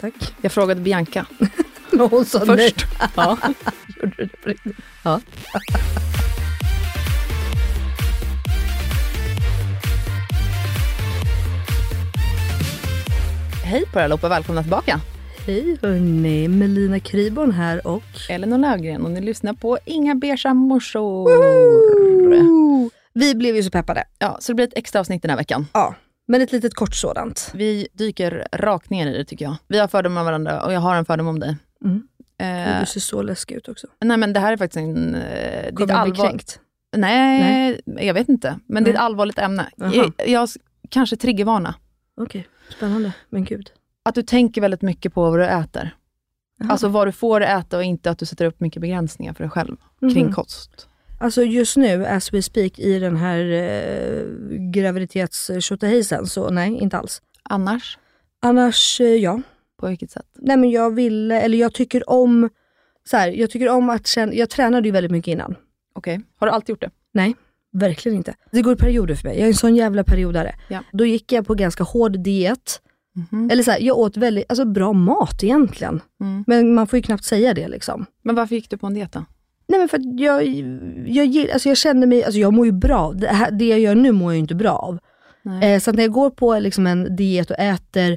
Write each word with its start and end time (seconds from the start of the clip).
tack. 0.00 0.14
Jag 0.40 0.52
frågade 0.52 0.80
Bianca 0.80 1.26
Men 1.90 2.08
hon 2.08 2.24
sa 2.24 2.44
nej. 2.44 2.72
först. 2.72 2.86
Ja. 3.16 3.38
Gjorde 4.02 4.28
på 4.28 4.48
riktigt? 4.48 4.76
ja. 5.04 5.20
Hej 13.64 13.84
på 13.92 13.98
er 13.98 14.04
allihopa, 14.04 14.28
välkomna 14.28 14.62
tillbaka. 14.62 15.00
Hej 15.46 15.78
hörni, 15.82 16.48
Melina 16.48 17.00
Kriborn 17.00 17.50
här 17.50 17.86
och... 17.86 18.02
Elinor 18.28 18.58
Löfgren 18.58 19.02
och 19.04 19.10
ni 19.10 19.20
lyssnar 19.20 19.52
på 19.52 19.78
Inga 19.84 20.14
beiga 20.14 20.54
morsor. 20.54 21.28
Vi 23.12 23.34
blev 23.34 23.56
ju 23.56 23.62
så 23.62 23.70
peppade. 23.70 24.04
Ja, 24.18 24.36
så 24.40 24.52
det 24.52 24.56
blir 24.56 24.66
ett 24.66 24.72
extra 24.76 25.00
avsnitt 25.00 25.22
den 25.22 25.30
här 25.30 25.38
veckan. 25.38 25.66
Ja, 25.72 25.94
men 26.26 26.40
ett 26.42 26.52
litet 26.52 26.74
kort 26.74 26.94
sådant. 26.94 27.50
Vi 27.54 27.88
dyker 27.92 28.46
rakt 28.52 28.90
ner 28.90 29.06
i 29.06 29.16
det 29.18 29.24
tycker 29.24 29.44
jag. 29.44 29.56
Vi 29.68 29.78
har 29.78 29.88
fördomar 29.88 30.20
om 30.20 30.26
varandra 30.26 30.62
och 30.64 30.72
jag 30.72 30.80
har 30.80 30.96
en 30.96 31.04
fördom 31.04 31.26
om 31.28 31.38
dig. 31.40 31.56
Mm. 31.84 32.08
Eh, 32.38 32.80
Du 32.80 32.86
ser 32.86 33.00
så 33.00 33.22
läskig 33.22 33.54
ut 33.54 33.68
också. 33.68 33.86
nej 34.00 34.16
men 34.16 34.32
det 34.32 34.40
här 34.40 34.52
är 34.52 34.56
faktiskt 34.56 34.76
en... 34.76 35.14
Eh, 35.14 35.72
Kommer 35.74 35.86
bli 35.86 35.94
allvar... 35.94 36.24
kränkt? 36.28 36.60
Nej, 36.96 37.80
jag 37.86 38.14
vet 38.14 38.28
inte. 38.28 38.58
Men 38.66 38.84
det 38.84 38.90
är 38.90 38.92
ett 38.92 38.98
Nej. 38.98 39.04
allvarligt 39.04 39.38
ämne. 39.38 39.66
Jag, 39.76 40.12
jag 40.26 40.48
kanske 40.88 41.16
triggervarna. 41.16 41.74
Okej, 42.20 42.48
spännande. 42.76 43.12
Men 43.28 43.44
gud. 43.44 43.70
Att 44.02 44.14
du 44.14 44.22
tänker 44.22 44.60
väldigt 44.60 44.82
mycket 44.82 45.14
på 45.14 45.30
vad 45.30 45.38
du 45.38 45.44
äter. 45.46 45.96
Jaha. 46.58 46.70
Alltså 46.70 46.88
vad 46.88 47.08
du 47.08 47.12
får 47.12 47.40
äta 47.40 47.76
och 47.76 47.84
inte 47.84 48.10
att 48.10 48.18
du 48.18 48.26
sätter 48.26 48.44
upp 48.44 48.60
mycket 48.60 48.80
begränsningar 48.82 49.32
för 49.32 49.44
dig 49.44 49.50
själv 49.50 49.76
kring 50.00 50.24
Mhm. 50.24 50.32
kost. 50.34 50.88
Alltså 51.24 51.42
just 51.42 51.76
nu, 51.76 52.06
as 52.06 52.32
we 52.32 52.42
speak, 52.42 52.78
i 52.78 52.98
den 52.98 53.16
här 53.16 53.52
eh, 53.52 54.24
graviditets 54.72 55.50
så 56.24 56.50
nej, 56.50 56.74
inte 56.74 56.98
alls. 56.98 57.22
Annars, 57.42 57.98
Annars, 58.42 59.00
eh, 59.00 59.06
ja. 59.06 59.40
på 59.80 59.88
vilket 59.88 60.10
sätt? 60.10 60.26
Nej 60.38 60.56
men 60.56 60.70
jag 60.70 60.94
vill, 60.94 61.30
eller 61.30 61.58
jag 61.58 61.74
tycker 61.74 62.10
om, 62.10 62.50
så 63.10 63.16
här, 63.16 63.28
jag 63.28 63.50
tycker 63.50 63.68
om 63.68 63.90
att 63.90 64.06
känna, 64.06 64.34
jag 64.34 64.50
tränade 64.50 64.88
ju 64.88 64.92
väldigt 64.92 65.12
mycket 65.12 65.32
innan. 65.32 65.54
Okej, 65.94 66.20
har 66.36 66.46
du 66.46 66.52
alltid 66.52 66.68
gjort 66.68 66.80
det? 66.80 66.90
Nej, 67.12 67.36
verkligen 67.72 68.18
inte. 68.18 68.34
Det 68.50 68.62
går 68.62 68.72
i 68.72 68.76
perioder 68.76 69.14
för 69.14 69.28
mig. 69.28 69.36
Jag 69.36 69.44
är 69.44 69.48
en 69.48 69.54
sån 69.54 69.76
jävla 69.76 70.04
periodare. 70.04 70.54
Ja. 70.68 70.80
Då 70.92 71.04
gick 71.06 71.32
jag 71.32 71.46
på 71.46 71.54
ganska 71.54 71.84
hård 71.84 72.20
diet. 72.20 72.80
Mhm. 73.14 73.50
Eller 73.50 73.62
så 73.62 73.70
här, 73.70 73.80
jag 73.80 73.98
åt 73.98 74.16
väldigt, 74.16 74.44
alltså 74.48 74.64
bra 74.64 74.92
mat 74.92 75.44
egentligen. 75.44 76.00
Mm. 76.20 76.44
Men 76.46 76.74
man 76.74 76.86
får 76.86 76.96
ju 76.96 77.02
knappt 77.02 77.24
säga 77.24 77.54
det 77.54 77.68
liksom. 77.68 78.06
Men 78.22 78.34
varför 78.34 78.54
gick 78.54 78.70
du 78.70 78.76
på 78.76 78.86
en 78.86 78.94
diet 78.94 79.12
då? 79.12 79.24
Nej 79.68 79.78
men 79.78 79.88
för 79.88 79.96
att 79.98 80.20
jag, 80.20 80.44
jag, 81.06 81.50
alltså 81.50 81.68
jag 81.68 81.76
känner 81.78 82.06
mig, 82.06 82.24
alltså 82.24 82.38
jag 82.40 82.52
mår 82.52 82.66
ju 82.66 82.72
bra. 82.72 83.12
Det, 83.12 83.26
här, 83.26 83.50
det 83.50 83.64
jag 83.68 83.80
gör 83.80 83.94
nu 83.94 84.12
mår 84.12 84.32
jag 84.32 84.36
ju 84.36 84.40
inte 84.40 84.54
bra 84.54 84.70
av. 84.72 84.98
Eh, 85.62 85.80
så 85.80 85.90
att 85.90 85.96
när 85.96 86.02
jag 86.02 86.12
går 86.12 86.30
på 86.30 86.58
liksom 86.58 86.86
en 86.86 87.16
diet 87.16 87.50
och 87.50 87.58
äter 87.58 88.16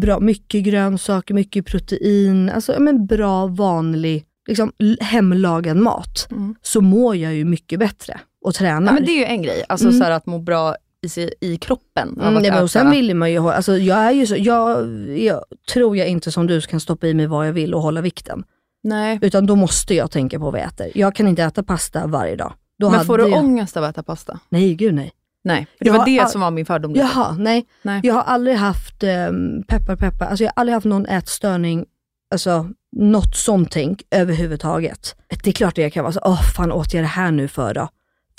bra, 0.00 0.20
mycket 0.20 0.64
grönsaker, 0.64 1.34
mycket 1.34 1.66
protein, 1.66 2.50
alltså 2.50 2.74
men 2.80 3.06
bra 3.06 3.46
vanlig 3.46 4.24
liksom, 4.48 4.72
hemlagad 5.00 5.76
mat, 5.76 6.28
Mm. 6.30 6.54
så 6.62 6.80
mår 6.80 7.16
jag 7.16 7.34
ju 7.34 7.44
mycket 7.44 7.78
bättre 7.78 8.20
och 8.44 8.54
tränar. 8.54 8.86
Ja, 8.86 8.92
men 8.92 9.04
det 9.04 9.10
är 9.12 9.18
ju 9.18 9.24
en 9.24 9.42
grej, 9.42 9.64
alltså 9.68 9.88
Mm. 9.88 10.00
så 10.00 10.04
att 10.04 10.26
må 10.26 10.38
bra 10.38 10.74
i, 11.04 11.08
sig, 11.08 11.34
i 11.40 11.56
kroppen. 11.56 12.20
Mm, 12.22 12.42
nej, 12.42 12.62
och 12.62 12.70
sen 12.70 12.90
vill 12.90 13.14
man 13.16 13.32
ju 13.32 13.38
ha, 13.38 13.52
alltså 13.52 13.78
jag 13.78 13.98
är 13.98 14.10
ju 14.10 14.26
så, 14.26 14.34
jag, 14.38 14.88
jag 15.18 15.44
tror 15.72 15.96
jag 15.96 16.08
inte 16.08 16.32
som 16.32 16.46
du 16.46 16.60
kan 16.60 16.80
stoppa 16.80 17.06
i 17.06 17.14
mig 17.14 17.26
vad 17.26 17.48
jag 17.48 17.52
vill 17.52 17.74
och 17.74 17.82
hålla 17.82 18.00
vikten. 18.00 18.44
Nej. 18.82 19.18
Utan 19.22 19.46
då 19.46 19.56
måste 19.56 19.94
jag 19.94 20.10
tänka 20.10 20.38
på 20.38 20.50
vad 20.50 20.60
jag 20.60 20.66
äter. 20.68 20.90
Jag 20.94 21.14
kan 21.14 21.28
inte 21.28 21.42
äta 21.42 21.62
pasta 21.62 22.06
varje 22.06 22.36
dag. 22.36 22.52
Då 22.78 22.90
Men 22.90 23.04
får 23.04 23.18
du 23.18 23.28
jag... 23.28 23.38
ångest 23.44 23.76
av 23.76 23.84
att 23.84 23.90
äta 23.90 24.02
pasta? 24.02 24.38
Nej, 24.48 24.74
gud 24.74 24.94
nej. 24.94 25.12
Nej, 25.44 25.66
för 25.78 25.84
det 25.84 25.88
Jag 25.90 25.98
var 25.98 26.06
det 26.06 26.18
har- 26.18 26.26
som 26.28 26.40
var 26.40 26.50
min 26.50 26.66
fördom. 26.66 26.94
Jaha, 26.94 27.36
nej. 27.38 27.66
Nej. 27.82 28.00
Jag 28.04 28.14
har 28.14 28.22
aldrig 28.22 28.56
haft, 28.56 29.02
um, 29.02 29.62
peppar 29.68 29.96
peppar, 29.96 30.26
alltså 30.26 30.44
jag 30.44 30.50
har 30.56 30.60
aldrig 30.60 30.74
haft 30.74 30.86
någon 30.86 31.06
ätstörning, 31.06 31.84
alltså 32.30 32.68
något 32.96 33.36
sånt 33.36 33.70
tänk 33.70 34.02
överhuvudtaget. 34.10 35.14
Det 35.44 35.50
är 35.50 35.52
klart 35.52 35.72
att 35.78 35.82
jag 35.82 35.92
kan 35.92 36.04
vara 36.04 36.12
så, 36.12 36.20
åh 36.24 36.42
fan 36.56 36.72
åt 36.72 36.94
jag 36.94 37.02
det 37.02 37.06
här 37.08 37.30
nu 37.30 37.48
för 37.48 37.74
då? 37.74 37.88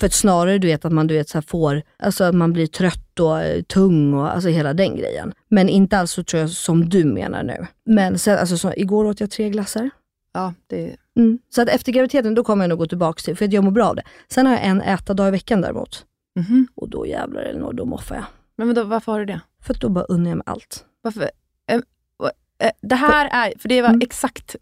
För 0.00 0.08
snarare 0.08 0.58
du 0.58 0.66
vet 0.66 0.84
att 0.84 0.92
man 0.92 1.06
du 1.06 1.14
vet, 1.14 1.28
så 1.28 1.38
här 1.38 1.42
får, 1.42 1.82
alltså 1.98 2.24
att 2.24 2.34
man 2.34 2.52
blir 2.52 2.66
trött 2.66 3.20
och 3.20 3.42
eh, 3.42 3.62
tung 3.62 4.14
och 4.14 4.34
alltså 4.34 4.48
hela 4.48 4.74
den 4.74 4.96
grejen. 4.96 5.32
Men 5.50 5.68
inte 5.68 5.98
alls 5.98 6.10
så 6.12 6.24
tror 6.24 6.40
jag 6.40 6.50
som 6.50 6.88
du 6.88 7.04
menar 7.04 7.42
nu. 7.42 7.66
Men 7.86 8.18
sen, 8.18 8.38
alltså, 8.38 8.56
så, 8.58 8.72
igår 8.76 9.04
åt 9.04 9.20
jag 9.20 9.30
tre 9.30 9.50
glassar. 9.50 9.90
Ja, 10.34 10.54
det, 10.66 10.96
Mm. 11.16 11.38
Så 11.48 11.62
att 11.62 11.68
efter 11.68 11.92
graviditeten 11.92 12.34
då 12.34 12.44
kommer 12.44 12.64
jag 12.64 12.68
nog 12.68 12.78
gå 12.78 12.86
tillbaka 12.86 13.20
till, 13.20 13.36
för 13.36 13.44
att 13.44 13.52
jag 13.52 13.64
mår 13.64 13.70
bra 13.70 13.86
av 13.88 13.96
det. 13.96 14.02
Sen 14.28 14.46
har 14.46 14.52
jag 14.52 14.64
en 14.64 14.80
äta-dag 14.80 15.28
i 15.28 15.30
veckan 15.30 15.60
däremot. 15.60 16.06
Mhm. 16.36 16.66
Och 16.74 16.88
då 16.88 17.06
jävlar 17.06 17.42
Elinor, 17.42 17.72
då 17.72 17.84
moffar 17.84 18.14
jag. 18.14 18.24
Men 18.56 18.68
vadå, 18.68 18.84
varför 18.84 19.12
har 19.12 19.18
du 19.18 19.24
det? 19.26 19.40
För 19.62 19.74
att 19.74 19.80
då 19.80 19.88
bara 19.88 20.04
unnar 20.04 20.30
jag 20.30 20.36
mig 20.36 20.44
allt. 20.46 20.84
Varför? 21.02 21.30
Eh, 22.58 22.70
det 22.82 22.94
här 22.94 23.28
är, 23.32 23.52
för 23.58 23.68
det 23.68 23.82
var 23.82 23.88
Mm. 23.88 24.00
exakt 24.02 24.56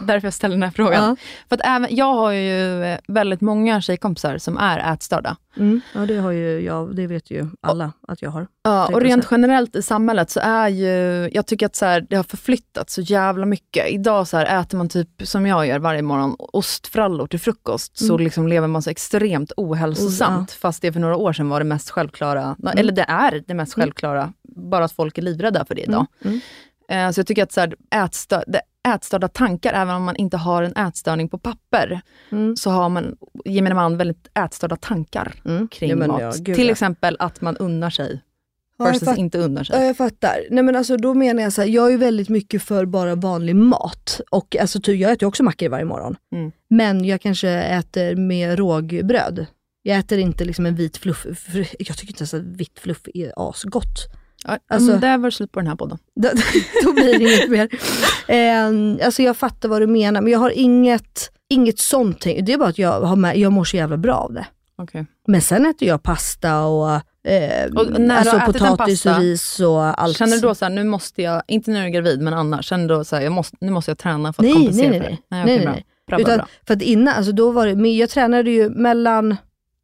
därför 0.00 0.26
jag 0.26 0.34
ställde 0.34 0.56
den 0.56 0.62
här 0.62 0.70
frågan. 0.70 1.04
Ja. 1.04 1.16
För 1.48 1.54
att 1.56 1.60
även, 1.64 1.96
jag 1.96 2.14
har 2.14 2.30
ju 2.32 2.84
eh, 2.84 2.98
väldigt 3.08 3.40
många 3.40 3.80
tjejkompisar 3.80 4.38
som 4.38 4.58
är 4.58 4.92
ätstörda. 4.92 5.36
Mm. 5.56 5.80
Ja, 5.94 6.00
det 6.06 6.16
har 6.16 6.30
ju 6.30 6.60
jag, 6.60 6.96
det 6.96 7.06
vet 7.06 7.30
ju 7.30 7.46
alla 7.60 7.92
att 8.08 8.22
jag 8.22 8.30
har. 8.30 8.46
Ja, 8.62 8.86
och 8.94 9.00
rent 9.00 9.26
generellt 9.30 9.76
i 9.76 9.82
samhället 9.82 10.30
så 10.30 10.40
är 10.40 10.68
ju, 10.68 11.30
jag 11.32 11.46
tycker 11.46 11.66
att 11.66 11.76
så 11.76 11.84
här, 11.86 12.06
det 12.10 12.16
har 12.16 12.22
förflyttats 12.22 12.94
så 12.94 13.00
jävla 13.00 13.46
mycket. 13.46 13.90
Idag 13.90 14.28
så 14.28 14.36
här, 14.36 14.60
äter 14.60 14.78
man 14.78 14.88
typ, 14.88 15.08
som 15.24 15.46
jag 15.46 15.66
gör 15.66 15.78
varje 15.78 16.02
morgon, 16.02 16.36
ostfrallor 16.38 17.26
till 17.26 17.40
frukost, 17.40 17.98
så 17.98 18.14
Mm. 18.14 18.24
liksom 18.24 18.48
lever 18.48 18.68
man 18.68 18.82
så 18.82 18.90
extremt 18.90 19.52
ohälsosamt. 19.56 20.52
Fast 20.52 20.82
det 20.82 20.92
för 20.92 21.00
några 21.00 21.16
år 21.16 21.32
sedan 21.32 21.48
var 21.48 21.58
det 21.60 21.64
mest 21.64 21.90
självklara, 21.90 22.56
eller 22.76 22.92
det 22.92 23.04
är 23.08 23.42
det 23.46 23.54
mest 23.54 23.76
Mm. 23.76 23.84
självklara, 23.86 24.32
bara 24.56 24.84
att 24.84 24.92
folk 24.92 25.18
är 25.18 25.22
livrädda 25.22 25.64
för 25.64 25.74
det 25.74 25.80
idag. 25.82 26.06
Eh, 26.90 27.10
Så 27.10 27.20
jag 27.20 27.26
tycker 27.26 27.42
att 27.42 27.52
så 27.52 27.60
här, 27.60 27.74
ätstö- 27.94 28.44
det- 28.46 28.62
ätstörda 28.94 29.28
tankar, 29.28 29.72
även 29.72 29.94
om 29.96 30.04
man 30.04 30.16
inte 30.16 30.36
har 30.36 30.62
en 30.62 30.76
ätstörning 30.86 31.28
på 31.28 31.38
papper, 31.38 32.00
Mm. 32.32 32.56
så 32.56 32.70
har 32.70 32.88
man, 32.88 33.16
gemene 33.44 33.74
man 33.74 33.96
väldigt 33.96 34.28
ätstörda 34.34 34.76
tankar 34.76 35.34
Mm. 35.44 35.68
kring 35.68 35.90
Ja, 35.90 35.96
men 35.96 36.08
mat. 36.08 36.20
ja, 36.20 36.32
gud, 36.38 36.56
Till 36.56 36.66
ja. 36.66 36.72
exempel 36.72 37.16
att 37.18 37.40
man 37.40 37.56
unnar 37.56 37.90
sig 37.90 38.22
Ja, 38.78 38.84
versus 38.84 39.04
fatt- 39.04 39.18
inte 39.18 39.38
unnar 39.38 39.64
sig. 39.64 39.76
Ja, 39.80 39.84
jag 39.84 39.96
fattar. 39.96 40.36
Nej 40.50 40.62
men 40.64 40.76
alltså 40.76 40.96
då 40.96 41.14
menar 41.14 41.42
jag 41.42 41.52
så 41.52 41.60
här, 41.60 41.68
jag 41.68 41.86
är 41.86 41.90
ju 41.90 41.96
väldigt 41.96 42.28
mycket 42.28 42.62
för 42.62 42.84
bara 42.86 43.14
vanlig 43.14 43.56
mat. 43.56 44.20
Och 44.30 44.56
alltså 44.60 44.78
jag 44.92 45.12
äter 45.12 45.22
ju 45.22 45.26
också 45.28 45.42
mackor 45.42 45.68
varje 45.68 45.84
morgon. 45.84 46.16
Mm. 46.34 46.52
Men 46.70 47.04
jag 47.04 47.20
kanske 47.20 47.48
äter 47.50 48.16
med 48.16 48.58
rågbröd. 48.58 49.46
Jag 49.82 49.98
äter 49.98 50.18
inte 50.18 50.44
liksom 50.44 50.66
en 50.66 50.74
vit 50.74 50.96
fluff, 50.96 51.26
jag 51.78 51.96
tycker 51.96 52.12
inte 52.12 52.20
ens 52.20 52.34
att 52.34 52.42
vitt 52.42 52.78
fluff 52.78 53.00
är 53.14 53.32
asgott. 53.48 54.06
Ja, 54.44 54.58
Alltså- 54.70 54.96
där 54.96 55.18
var 55.18 55.24
det 55.30 55.32
slut 55.36 55.52
på 55.52 55.60
den 55.60 55.66
här 55.66 55.76
podden. 55.76 55.98
Då, 56.14 56.28
då 56.84 56.92
blir 56.92 57.18
det 57.18 57.24
inget 57.24 57.50
mer. 57.50 57.68
Eh, 58.28 59.06
alltså 59.06 59.22
jag 59.22 59.36
fattar 59.36 59.68
vad 59.68 59.82
du 59.82 59.86
menar, 59.86 60.20
men 60.20 60.32
jag 60.32 60.38
har 60.38 60.50
inget, 60.50 61.30
inget 61.48 61.78
sånt. 61.78 62.20
Det 62.20 62.52
är 62.52 62.58
bara 62.58 62.68
att 62.68 62.78
jag, 62.78 63.00
har 63.00 63.16
med, 63.16 63.36
jag 63.38 63.52
mår 63.52 63.64
så 63.64 63.76
jävla 63.76 63.96
bra 63.96 64.14
av 64.14 64.32
det. 64.32 64.46
Okay. 64.82 65.04
Men 65.26 65.40
sen 65.40 65.66
äter 65.66 65.88
jag 65.88 66.02
pasta 66.02 66.64
och, 66.64 66.90
eh, 67.30 67.66
Och 67.76 68.00
när 68.00 68.16
alltså 68.16 68.40
potatis 68.46 69.02
pasta, 69.02 69.16
och 69.16 69.22
ris 69.22 69.60
och 69.60 70.02
allt. 70.02 70.16
Känner 70.16 70.32
du 70.36 70.40
då 70.40 70.54
såhär, 70.54 70.72
nu 70.72 70.84
måste 70.84 71.22
jag, 71.22 71.42
inte 71.48 71.70
när 71.70 71.80
du 71.80 71.86
är 71.86 71.90
gravid, 71.90 72.20
men 72.20 72.34
annars, 72.34 72.66
känner 72.66 72.88
du 72.88 72.94
då 72.94 73.04
såhär, 73.04 73.22
jag 73.22 73.32
måste, 73.32 73.56
nu 73.60 73.70
måste 73.70 73.90
jag 73.90 73.98
träna 73.98 74.32
för 74.32 74.42
att 74.42 74.44
Nej, 74.44 74.54
kompensera 74.54 74.90
nej, 74.90 75.00
för 75.00 75.06
nej, 75.08 75.18
det? 75.30 75.36
nej. 75.36 75.42
okej, 75.44 75.56
nej, 75.56 75.64
bra. 75.64 75.72
nej. 75.72 75.84
Bra, 76.08 76.16
bra, 76.16 76.22
Utan, 76.22 76.36
bra. 76.38 76.46
för 76.66 76.74
att 76.74 76.82
innan, 76.82 77.14
alltså 77.14 77.32
då 77.32 77.50
var 77.50 77.66
det, 77.66 77.74
men 77.76 77.96
jag 77.96 78.10
tränade 78.10 78.50
ju 78.50 78.70
mellan, 78.70 79.36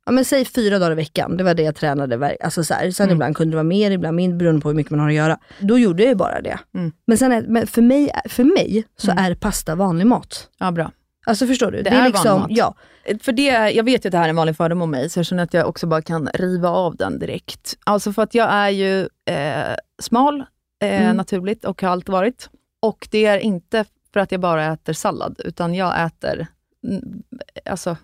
ja 0.07 0.13
men 0.13 0.25
säg 0.25 0.45
fyra 0.45 0.79
dagar 0.79 0.93
i 0.93 0.95
veckan. 0.95 1.37
Det 1.37 1.45
var 1.45 1.55
det 1.55 1.63
jag 1.63 1.75
tränade. 1.77 2.37
Alltså 2.41 2.65
så 2.65 2.75
här. 2.75 2.91
Sen 2.91 3.05
Mm. 3.05 3.17
ibland 3.17 3.37
kunde 3.37 3.51
det 3.53 3.57
vara 3.57 3.65
mer, 3.65 3.91
ibland 3.91 4.17
mindre 4.17 4.37
beroende 4.39 4.61
på 4.61 4.69
hur 4.69 4.77
mycket 4.77 4.91
man 4.91 5.01
har 5.01 5.09
att 5.09 5.15
göra. 5.15 5.39
Då 5.61 5.79
gjorde 5.79 6.03
jag 6.03 6.09
ju 6.11 6.15
bara 6.17 6.41
det. 6.41 6.59
Mm. 6.75 6.93
Men, 7.07 7.19
sen, 7.19 7.33
är- 7.33 7.43
men 7.49 7.67
för 7.67 7.83
mig, 7.83 8.11
för 8.29 8.45
mig 8.45 8.85
så 8.97 9.13
är 9.17 9.35
pasta 9.35 9.75
vanlig 9.75 10.07
mat. 10.07 10.49
Ja, 10.59 10.71
bra. 10.71 10.91
Alltså 11.27 11.47
förstår 11.47 11.71
du? 11.71 11.83
Det 11.83 11.91
är 11.91 12.07
liksom, 12.07 12.41
vanlig 12.41 12.57
mat. 12.63 12.75
ja. 13.07 13.19
För 13.23 13.33
det, 13.33 13.43
jag 13.71 13.85
vet 13.85 14.05
ju 14.05 14.09
att 14.09 14.13
det 14.13 14.19
här 14.19 14.25
är 14.25 14.29
en 14.29 14.37
vanlig 14.37 14.57
fördom 14.57 14.83
om 14.83 14.91
mig, 14.91 15.11
så 15.11 15.19
jag 15.19 15.27
känner 15.27 15.43
att 15.43 15.55
jag 15.55 15.69
också 15.69 15.87
bara 15.87 16.03
kan 16.03 16.29
riva 16.35 16.69
av 16.69 16.97
den 16.97 17.19
direkt. 17.19 17.77
Alltså 17.85 18.13
för 18.13 18.23
att 18.23 18.35
jag 18.35 18.49
är 18.53 18.69
ju 18.71 19.01
eh, 19.31 19.75
smal, 20.03 20.41
eh, 20.83 21.03
Mm. 21.03 21.17
naturligt, 21.17 21.65
och 21.65 21.83
har 21.83 21.89
alltid 21.91 22.13
varit. 22.13 22.51
Och 22.83 23.09
det 23.11 23.25
är 23.27 23.39
inte 23.39 23.85
för 24.13 24.21
att 24.21 24.33
jag 24.33 24.41
bara 24.41 24.73
äter 24.73 24.93
sallad, 24.93 25.41
utan 25.45 25.75
jag 25.75 26.05
äter 26.07 26.47
mm, 26.89 27.23
alltså, 27.71 27.97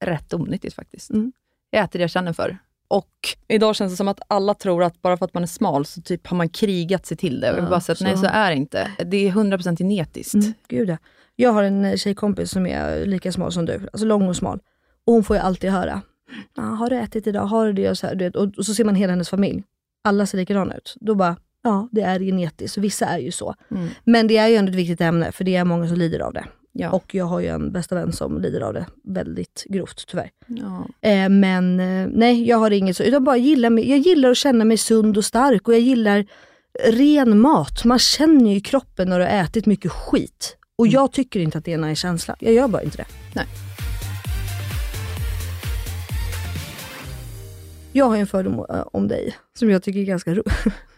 rätt 0.00 0.34
onyttigt 0.34 0.74
faktiskt. 0.74 1.10
Mm. 1.10 1.32
Jag 1.70 1.84
äter 1.84 1.98
det 1.98 2.02
jag 2.02 2.10
känner 2.10 2.32
för. 2.32 2.58
Och 2.88 3.10
idag 3.48 3.76
känns 3.76 3.92
det 3.92 3.96
som 3.96 4.08
att 4.08 4.20
alla 4.28 4.54
tror 4.54 4.82
att 4.84 5.02
bara 5.02 5.16
för 5.16 5.24
att 5.24 5.34
man 5.34 5.42
är 5.42 5.46
smal 5.46 5.86
så 5.86 6.02
typ 6.02 6.26
har 6.26 6.36
man 6.36 6.48
krigat 6.48 7.06
sig 7.06 7.16
till 7.16 7.40
det. 7.40 7.46
Ja, 7.46 7.68
bara 7.68 7.80
säga 7.80 7.94
att 7.94 8.00
nej, 8.00 8.16
så. 8.16 8.18
så 8.18 8.26
är 8.26 8.50
det 8.50 8.56
inte. 8.56 8.90
Det 9.06 9.28
är 9.28 9.32
100% 9.32 9.76
genetiskt. 9.76 10.34
Mm, 10.34 10.52
gud 10.68 10.88
ja. 10.88 10.96
Jag 11.36 11.52
har 11.52 11.62
en 11.62 11.84
eh, 11.84 11.96
tjejkompis 11.96 12.50
som 12.50 12.66
är 12.66 13.06
lika 13.06 13.32
smal 13.32 13.52
som 13.52 13.66
du, 13.66 13.88
alltså 13.92 14.06
lång 14.06 14.28
och 14.28 14.36
smal. 14.36 14.60
Och 15.06 15.12
hon 15.12 15.24
får 15.24 15.36
ju 15.36 15.42
alltid 15.42 15.70
höra, 15.70 16.02
ah, 16.56 16.62
har 16.62 16.90
du 16.90 16.96
ätit 16.96 17.26
idag? 17.26 17.46
Har 17.46 17.66
du 17.66 17.72
det? 17.72 17.90
Och 17.90 17.98
så, 17.98 18.06
här, 18.06 18.16
vet, 18.16 18.36
och, 18.36 18.66
så 18.66 18.74
ser 18.74 18.84
man 18.84 18.94
hela 18.94 19.12
hennes 19.12 19.28
familj. 19.28 19.62
Alla 20.04 20.26
ser 20.26 20.38
likadana 20.38 20.76
ut. 20.76 20.96
Då 21.00 21.14
bara, 21.14 21.36
ja 21.62 21.88
det 21.92 22.02
är 22.02 22.20
genetiskt. 22.20 22.74
Så 22.74 22.80
vissa 22.80 23.06
är 23.06 23.18
ju 23.18 23.32
så. 23.32 23.54
Mm. 23.70 23.88
Men 24.04 24.26
det 24.26 24.36
är 24.36 24.48
ju 24.48 24.56
ändå 24.56 24.70
ett 24.70 24.76
viktigt 24.76 25.00
ämne, 25.00 25.32
för 25.32 25.44
det 25.44 25.56
är 25.56 25.64
många 25.64 25.88
som 25.88 25.96
lider 25.96 26.20
av 26.20 26.32
det. 26.32 26.44
Ja. 26.72 26.90
Och 26.90 27.14
jag 27.14 27.24
har 27.24 27.40
ju 27.40 27.46
en 27.46 27.72
bästa 27.72 27.94
vän 27.94 28.12
som 28.12 28.40
lider 28.40 28.60
av 28.60 28.74
det 28.74 28.86
väldigt 29.04 29.64
grovt, 29.68 30.04
tyvärr. 30.06 30.30
ja. 30.46 30.86
Eh, 31.08 31.28
men 31.28 31.80
eh, 31.80 32.08
nej, 32.12 32.48
jag 32.48 32.56
har 32.56 32.70
inget 32.70 32.96
så. 32.96 33.02
Utan 33.02 33.24
bara 33.24 33.36
gillar 33.36 33.70
mig, 33.70 33.90
jag 33.90 33.98
gillar 33.98 34.30
att 34.30 34.36
känna 34.36 34.64
mig 34.64 34.76
sund 34.76 35.16
och 35.16 35.24
stark 35.24 35.68
och 35.68 35.74
jag 35.74 35.80
gillar 35.80 36.26
ren 36.84 37.40
mat. 37.40 37.84
Man 37.84 37.98
känner 37.98 38.54
ju 38.54 38.60
kroppen 38.60 39.08
när 39.08 39.18
du 39.18 39.24
har 39.24 39.30
ätit 39.30 39.66
mycket 39.66 39.92
skit. 39.92 40.56
Och 40.76 40.86
jag 40.86 41.12
tycker 41.12 41.40
inte 41.40 41.58
att 41.58 41.64
det 41.64 41.70
är 41.70 41.74
en 41.74 41.80
nice 41.80 42.00
känsla. 42.00 42.36
Jag 42.40 42.54
gör 42.54 42.68
bara 42.68 42.82
inte 42.82 42.96
det. 42.96 43.06
Nej. 43.34 43.46
Jag 47.92 48.04
har 48.04 48.16
en 48.16 48.26
fördom 48.26 48.66
eh, 48.68 48.84
om 48.92 49.08
dig 49.08 49.36
som 49.58 49.70
jag 49.70 49.82
tycker 49.82 50.00
är 50.00 50.04
ganska 50.04 50.30
rolig. 50.30 50.52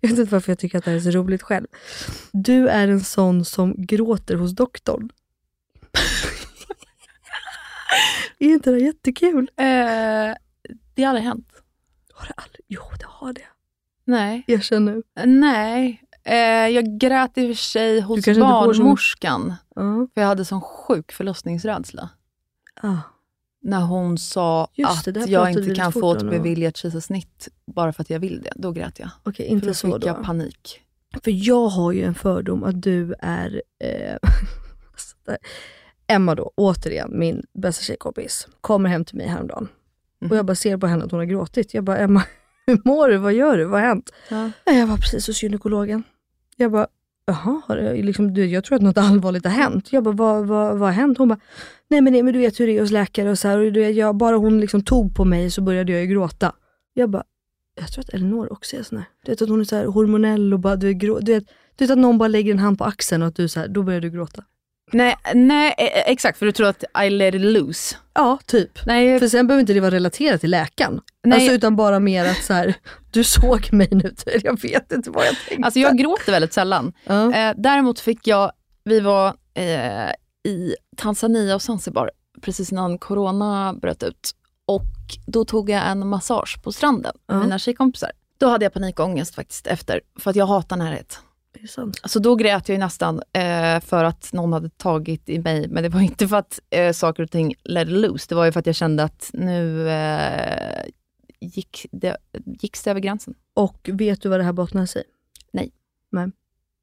Jag 0.00 0.08
vet 0.08 0.18
inte 0.18 0.32
varför 0.32 0.50
jag 0.52 0.58
tycker 0.58 0.78
att 0.78 0.84
det 0.84 0.90
här 0.90 0.98
är 0.98 1.00
så 1.00 1.10
roligt 1.10 1.42
själv. 1.42 1.66
Du 2.32 2.68
är 2.68 2.88
en 2.88 3.00
sån 3.00 3.44
som 3.44 3.74
gråter 3.78 4.34
hos 4.34 4.52
doktorn. 4.52 5.10
är 8.38 8.48
inte 8.48 8.70
det 8.70 8.78
jättekul? 8.80 9.50
Eh, 9.56 9.64
det 10.94 11.02
har 11.02 11.08
aldrig 11.08 11.24
hänt. 11.24 11.48
Har 12.12 12.26
det 12.26 12.32
aldrig? 12.36 12.60
Jo, 12.68 12.82
det 12.98 13.06
har 13.08 13.32
det. 13.32 13.46
Nej. 14.04 14.44
Erkänn 14.46 14.84
nu. 14.84 15.02
Nej. 15.24 16.02
Eh, 16.24 16.36
jag 16.68 16.98
grät 16.98 17.38
i 17.38 17.52
och 17.52 17.56
för 17.56 17.62
sig 17.62 18.00
hos 18.00 18.24
går 18.26 18.34
som- 18.34 18.40
barnmorskan. 18.42 19.54
Ja. 19.74 20.06
För 20.14 20.20
jag 20.20 20.28
hade 20.28 20.44
sån 20.44 20.60
sjuk 20.60 21.12
förlossningsrädsla. 21.12 22.10
Ah. 22.82 22.96
När 23.60 23.80
hon 23.80 24.18
sa 24.18 24.68
Just 24.74 25.08
att 25.08 25.14
det 25.14 25.26
jag 25.26 25.50
inte 25.50 25.74
kan 25.74 25.92
få 25.92 26.12
ett 26.14 26.30
beviljat 26.30 26.76
kejsarsnitt 26.76 27.48
bara 27.66 27.92
för 27.92 28.02
att 28.02 28.10
jag 28.10 28.20
vill 28.20 28.42
det. 28.42 28.52
Då 28.56 28.72
grät 28.72 28.98
jag. 28.98 29.10
Okej, 29.22 29.46
För 29.46 29.52
inte 29.52 29.66
då 29.66 29.74
så 29.74 29.92
fick 29.92 30.00
då. 30.00 30.06
jag 30.06 30.24
panik. 30.24 30.80
För 31.24 31.48
jag 31.48 31.68
har 31.68 31.92
ju 31.92 32.04
en 32.04 32.14
fördom 32.14 32.64
att 32.64 32.82
du 32.82 33.14
är... 33.18 33.62
Eh. 33.84 34.16
Emma 36.06 36.34
då, 36.34 36.52
återigen 36.54 37.18
min 37.18 37.42
bästa 37.54 37.82
tjejkompis, 37.82 38.48
kommer 38.60 38.88
hem 38.88 39.04
till 39.04 39.16
mig 39.16 39.26
häromdagen. 39.26 39.68
Mhm. 40.20 40.30
Och 40.30 40.36
jag 40.36 40.46
bara 40.46 40.54
ser 40.54 40.76
på 40.76 40.86
henne 40.86 41.04
att 41.04 41.10
hon 41.10 41.20
har 41.20 41.24
gråtit. 41.24 41.74
Jag 41.74 41.84
bara, 41.84 41.98
Emma, 41.98 42.22
hur 42.66 42.80
mår 42.84 43.08
du? 43.08 43.16
Vad 43.16 43.32
gör 43.32 43.58
du? 43.58 43.64
Vad 43.64 43.80
har 43.80 43.88
hänt? 43.88 44.10
Ja. 44.28 44.50
Jag 44.64 44.86
var 44.86 44.96
precis 44.96 45.26
hos 45.26 45.42
gynekologen. 45.42 46.02
Jag 46.56 46.72
bara, 46.72 46.86
jaha, 47.28 47.60
har 47.66 47.76
det, 47.76 48.02
liksom, 48.02 48.34
du, 48.34 48.46
jag 48.46 48.64
tror 48.64 48.76
att 48.76 48.82
något 48.82 48.98
allvarligt 48.98 49.44
har 49.44 49.52
hänt. 49.52 49.92
Jag 49.92 50.04
bara, 50.04 50.14
vad, 50.14 50.46
vad, 50.46 50.78
vad 50.78 50.88
har 50.88 50.94
hänt? 50.94 51.18
Hon 51.18 51.28
bara, 51.28 51.40
nej 51.90 52.00
men, 52.00 52.12
nej, 52.12 52.22
men 52.22 52.32
du 52.32 52.38
vet 52.38 52.60
hur 52.60 52.66
det 52.66 52.76
är 52.76 52.80
hos 52.80 52.90
läkare 52.90 53.30
och 53.30 53.38
så 53.38 53.48
här. 53.48 53.58
Och 53.58 53.72
du 53.72 53.90
jag, 53.90 54.16
bara 54.16 54.36
hon 54.36 54.60
liksom 54.60 54.82
tog 54.82 55.14
på 55.14 55.24
mig 55.24 55.50
så 55.50 55.62
började 55.62 55.92
jag 55.92 56.00
ju 56.00 56.06
gråta. 56.06 56.52
Jag 56.94 57.10
bara, 57.10 57.24
jag 57.80 57.92
tror 57.92 58.04
att 58.04 58.08
Elinor 58.08 58.52
också 58.52 58.76
är 58.76 58.82
sån 58.82 58.98
här. 58.98 59.06
Du 59.24 59.32
vet 59.32 59.42
att 59.42 59.48
hon 59.48 59.60
är 59.60 59.64
så 59.64 59.76
här 59.76 59.86
hormonell 59.86 60.54
och 60.54 60.60
bara, 60.60 60.76
du, 60.76 60.88
är 60.88 60.92
grå, 60.92 61.18
du, 61.18 61.32
vet, 61.32 61.44
du 61.76 61.84
vet 61.84 61.90
att 61.90 61.98
någon 61.98 62.18
bara 62.18 62.28
lägger 62.28 62.52
en 62.52 62.58
hand 62.58 62.78
på 62.78 62.84
axeln 62.84 63.22
och 63.22 63.28
att 63.28 63.36
du 63.36 63.48
så 63.48 63.60
här, 63.60 63.68
då 63.68 63.82
börjar 63.82 64.00
du 64.00 64.10
gråta. 64.10 64.44
Nej, 64.92 65.16
nej, 65.34 65.74
eh, 65.78 66.10
exakt. 66.12 66.38
För 66.38 66.46
du 66.46 66.52
tror 66.52 66.66
att 66.66 66.84
I 67.04 67.10
let 67.10 67.34
it 67.34 67.40
loose. 67.40 67.96
Ja, 68.14 68.38
typ. 68.46 68.86
Nej, 68.86 69.18
För 69.18 69.28
sen 69.28 69.46
behöver 69.46 69.60
inte 69.60 69.72
det 69.72 69.80
vara 69.80 69.90
relaterat 69.90 70.40
till 70.40 70.50
läkaren. 70.50 71.00
Nej. 71.24 71.34
Alltså, 71.38 71.52
utan 71.52 71.76
bara 71.76 72.00
mer 72.00 72.24
att 72.24 72.42
så 72.44 72.52
här, 72.52 72.74
du 73.10 73.24
såg 73.24 73.72
mig 73.72 73.88
nu, 73.90 74.14
jag 74.42 74.62
vet 74.62 74.92
inte 74.92 75.10
vad 75.10 75.26
jag 75.26 75.34
tänkte. 75.48 75.64
alltså 75.66 75.80
jag 75.80 75.98
gråter 75.98 76.32
väldigt 76.32 76.52
sällan. 76.52 76.92
ja. 77.04 77.32
Eh, 77.34 77.54
däremot 77.56 78.00
fick 78.00 78.26
jag, 78.26 78.52
vi 78.84 79.00
var 79.00 79.34
eh, 79.54 80.10
i 80.52 80.74
Tanzania 80.96 81.54
och 81.54 81.62
Zanzibar 81.62 82.10
precis 82.42 82.72
innan 82.72 82.98
corona 82.98 83.74
bröt 83.82 84.02
ut. 84.02 84.30
Och 84.66 84.82
då 85.26 85.44
tog 85.44 85.70
jag 85.70 85.88
en 85.88 86.08
massage 86.08 86.62
på 86.62 86.72
stranden 86.72 87.12
med 87.28 87.36
Ja. 87.36 87.40
mina 87.42 87.58
tjejkompisar. 87.58 88.10
Då 88.38 88.48
hade 88.48 88.64
jag 88.64 88.72
panikångest 88.72 89.34
faktiskt 89.34 89.66
efter, 89.66 90.00
för 90.20 90.30
att 90.30 90.36
jag 90.36 90.46
hatar 90.46 90.76
närhet. 90.76 91.20
Det 91.60 91.62
är 91.62 91.68
sant. 91.68 92.00
Så 92.04 92.18
då 92.18 92.34
grät 92.34 92.68
jag 92.68 92.74
ju 92.74 92.78
nästan 92.78 93.22
eh, 93.32 93.80
för 93.80 94.04
att 94.04 94.32
någon 94.32 94.52
hade 94.52 94.68
tagit 94.70 95.28
i 95.28 95.38
mig. 95.38 95.68
Men 95.68 95.82
det 95.82 95.88
var 95.88 96.00
inte 96.00 96.28
för 96.28 96.36
att 96.36 96.60
eh, 96.70 96.92
saker 96.92 97.22
och 97.22 97.30
ting 97.30 97.54
let 97.64 97.88
loose. 97.88 98.26
Det 98.28 98.34
var 98.34 98.44
ju 98.44 98.52
för 98.52 98.60
att 98.60 98.66
jag 98.66 98.74
kände 98.74 99.02
att 99.04 99.30
nu 99.32 99.88
eh, 99.88 100.84
gick 101.40 101.86
det, 101.92 102.16
gicks 102.44 102.82
det 102.82 102.90
över 102.90 103.00
gränsen. 103.00 103.34
Och 103.54 103.90
vet 103.92 104.22
du 104.22 104.28
vad 104.28 104.40
det 104.40 104.44
här 104.44 104.52
bottnar 104.52 104.86
sig 104.86 105.02
i? 105.02 105.04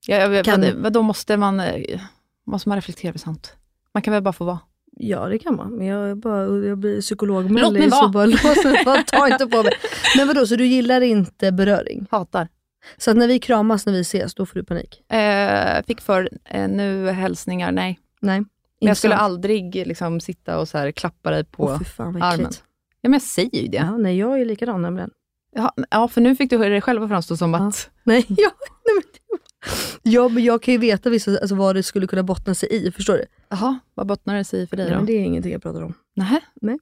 Jag, 0.08 0.34
jag, 0.34 0.46
Kan- 0.46 0.82
vad, 0.82 0.94
då 0.94 1.02
måste 1.02 1.38
man, 1.38 1.60
eh, 1.60 2.02
måste 2.46 2.70
man 2.70 2.78
reflektera 2.78 3.10
över 3.10 3.20
sånt? 3.20 3.56
Man 3.94 4.04
kan 4.04 4.14
väl 4.14 4.24
bara 4.24 4.34
få 4.34 4.46
vara? 4.46 4.60
Ja 4.98 5.28
det 5.30 5.40
kan 5.40 5.56
man, 5.56 5.72
men 5.76 5.88
jag, 5.88 6.10
är 6.10 6.16
bara, 6.16 6.68
jag 6.68 6.78
blir 6.78 7.02
psykolog 7.02 7.52
Låt 7.62 7.74
mig 7.74 7.90
vara. 7.90 8.08
bara 8.08 8.26
låt 8.26 8.44
mig 8.44 9.06
ta 9.06 9.28
inte 9.28 9.48
på 9.48 9.64
mig. 9.64 9.72
Men 10.18 10.28
vadå, 10.28 10.48
så 10.48 10.56
du 10.56 10.66
gillar 10.66 11.02
inte 11.02 11.52
beröring? 11.52 12.06
Hatar. 12.12 12.48
Så 12.98 13.14
när 13.14 13.28
vi 13.28 13.40
kramas 13.40 13.86
när 13.86 13.94
vi 13.94 14.00
ses, 14.00 14.36
då 14.36 14.46
får 14.46 14.56
du 14.56 14.64
panik? 14.64 15.12
Eh, 15.12 15.84
fick 15.88 16.02
för 16.02 16.30
eh, 16.46 16.68
nu 16.68 17.10
hälsningar, 17.10 17.72
nej. 17.72 18.00
Nej? 18.22 18.40
Men 18.80 18.88
jag 18.88 18.98
skulle 18.98 19.16
aldrig 19.16 19.88
liksom, 19.88 20.20
sitta 20.20 20.60
och 20.60 20.70
så 20.70 20.78
här, 20.78 20.92
klappa 20.92 21.32
dig 21.32 21.44
på 21.44 21.78
fy 21.80 21.86
fan 21.86 22.22
armen. 22.22 22.52
Ja, 23.02 23.10
men 23.10 23.14
jag 23.14 23.22
säger 23.22 23.62
ju 23.62 23.68
det. 23.68 23.78
Ja, 23.78 23.98
nej 23.98 24.18
jag 24.18 24.42
är 24.42 24.46
likadan 24.46 24.82
nämligen. 24.82 25.10
Ja, 25.56 25.74
ja, 25.90 26.08
för 26.08 26.22
nu 26.22 26.36
fick 26.36 26.50
du 26.50 26.58
dig 26.58 26.82
själv 26.82 27.04
att 27.04 27.10
framstå 27.10 27.38
som 27.38 27.54
Ja. 27.54 27.68
att... 27.68 27.90
Nej, 28.04 28.26
jag, 28.30 28.52
nej 28.86 28.96
men, 28.96 29.04
ja, 30.14 30.30
men 30.30 30.44
jag 30.44 30.62
kan 30.62 30.72
ju 30.74 30.78
veta 30.78 31.10
vissa, 31.10 31.32
alltså, 31.32 31.56
vad 31.56 31.76
det 31.76 31.84
skulle 31.84 32.08
kunna 32.08 32.24
bottna 32.24 32.56
sig 32.56 32.70
i, 32.72 32.92
förstår 32.92 33.14
du? 33.14 33.26
Jaha, 33.50 33.80
vad 33.94 34.08
bottnar 34.08 34.36
det 34.36 34.44
sig 34.44 34.62
i 34.62 34.68
för 34.68 34.78
dig 34.78 34.86
Nej, 34.86 34.94
då? 34.94 34.98
men 35.00 35.06
det 35.06 35.14
är 35.14 35.22
ingenting 35.24 35.52
jag 35.52 35.62
pratar 35.64 35.82
om. 35.82 35.94
Nähä? 36.16 36.40
Nej. 36.62 36.80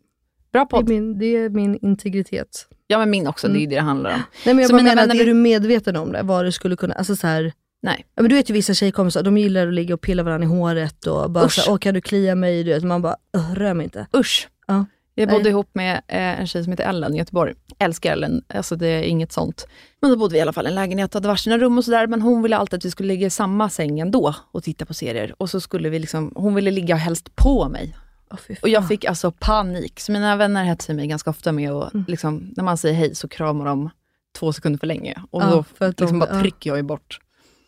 Bra 0.54 0.62
Det 0.70 0.76
är 0.76 0.80
podd. 0.80 0.90
min, 0.90 1.20
det 1.20 1.26
är 1.26 1.50
min 1.50 1.80
integritet. 1.82 2.68
Ja, 2.88 2.98
men 3.00 3.10
min 3.10 3.28
också. 3.28 3.48
Det 3.48 3.58
är 3.58 3.62
ju 3.62 3.68
det 3.68 3.76
det 3.76 3.82
handlar 3.82 4.10
om. 4.14 4.22
Nej 4.46 4.56
men 4.56 4.58
jag 4.60 4.68
Så 4.68 4.74
bara 4.74 4.78
mina 4.84 4.96
menar 4.96 5.08
vänner 5.08 5.22
är 5.22 5.26
du 5.26 5.34
medveten 5.34 5.96
om 5.96 6.12
det? 6.12 6.22
Vad 6.24 6.46
det 6.46 6.52
skulle 6.52 6.76
kunna, 6.76 6.94
alltså 6.94 7.16
så 7.16 7.28
här, 7.28 7.54
Nej. 7.84 8.06
ja, 8.16 8.22
men 8.22 8.30
du 8.30 8.36
vet 8.36 8.50
ju 8.50 8.54
vissa 8.54 8.74
tjejkompisar, 8.74 9.24
de 9.24 9.38
gillar 9.38 9.68
att 9.68 9.74
ligga 9.74 9.94
och 9.94 10.02
pilla 10.02 10.24
varandra 10.24 10.46
i 10.48 10.50
håret 10.50 11.08
och 11.08 11.32
bara 11.32 11.46
Usch. 11.46 11.54
så 11.54 11.62
här, 11.62 11.72
åh 11.72 11.78
kan 11.78 11.94
du 11.94 12.02
klia 12.02 12.36
mig? 12.36 12.64
Du 12.64 12.74
vet, 12.74 12.84
man 12.84 13.02
bara, 13.02 13.16
"Ugh, 13.38 13.54
rör 13.54 13.74
mig 13.74 13.84
inte. 13.84 14.08
Usch. 14.18 14.48
Ja. 14.68 14.86
Jag 15.16 15.28
Nej. 15.28 15.38
bodde 15.38 15.50
ihop 15.50 15.70
med 15.74 15.94
eh, 16.08 16.40
en 16.40 16.48
tjej 16.48 16.64
som 16.64 16.72
heter 16.74 16.90
Ellen 16.90 17.16
i 17.16 17.18
Göteborg. 17.18 17.54
Älskar 17.80 18.12
Ellen, 18.14 18.44
alltså 18.54 18.76
det 18.76 18.88
är 18.88 19.02
inget 19.04 19.32
sånt. 19.32 19.68
Men 20.02 20.12
då 20.12 20.18
bodde 20.18 20.34
vi 20.34 20.40
i 20.40 20.42
alla 20.42 20.54
fall 20.54 20.66
i 20.66 20.70
en 20.70 20.76
lägenhet, 20.76 21.14
hade 21.14 21.28
varsina 21.28 21.58
rum 21.58 21.78
och 21.78 21.86
sådär. 21.86 22.08
Men 22.08 22.22
hon 22.22 22.42
ville 22.44 22.58
alltid 22.58 22.78
att 22.78 22.86
vi 22.86 22.92
skulle 22.92 23.08
ligga 23.08 23.28
i 23.28 23.30
samma 23.30 23.70
säng 23.70 24.00
ändå 24.00 24.36
och 24.52 24.64
titta 24.64 24.86
på 24.86 24.94
serier. 24.94 25.36
Och 25.38 25.50
så 25.50 25.60
skulle 25.62 25.90
vi 25.90 26.00
liksom, 26.00 26.32
hon 26.36 26.56
ville 26.56 26.72
ligga 26.72 26.96
helst 26.96 27.36
på 27.36 27.70
mig. 27.70 27.96
Och 28.62 28.70
jag 28.70 28.88
fick 28.88 29.06
alltså 29.06 29.32
panik. 29.32 30.00
Så 30.00 30.12
mina 30.12 30.36
vänner 30.36 30.64
hetsar 30.64 30.94
mig 30.94 31.08
ganska 31.08 31.30
ofta 31.30 31.52
med 31.52 31.72
att, 31.72 31.94
Mm. 31.94 32.06
liksom, 32.08 32.54
när 32.58 32.64
man 32.64 32.78
säger 32.78 32.96
hej 32.96 33.16
så 33.16 33.28
kramar 33.28 33.66
de 33.66 33.90
två 34.40 34.54
sekunder 34.54 34.80
för 34.80 34.88
länge. 34.88 35.24
Och 35.32 35.42
Ja, 35.42 35.50
då 35.52 35.64
för 35.64 35.86
att 35.90 35.98
de- 35.98 36.04
liksom 36.04 36.20
bara 36.20 36.36
ja. 36.36 36.42
trycker 36.42 36.70
jag 36.70 36.78
ju 36.78 36.84
bort. 36.84 37.20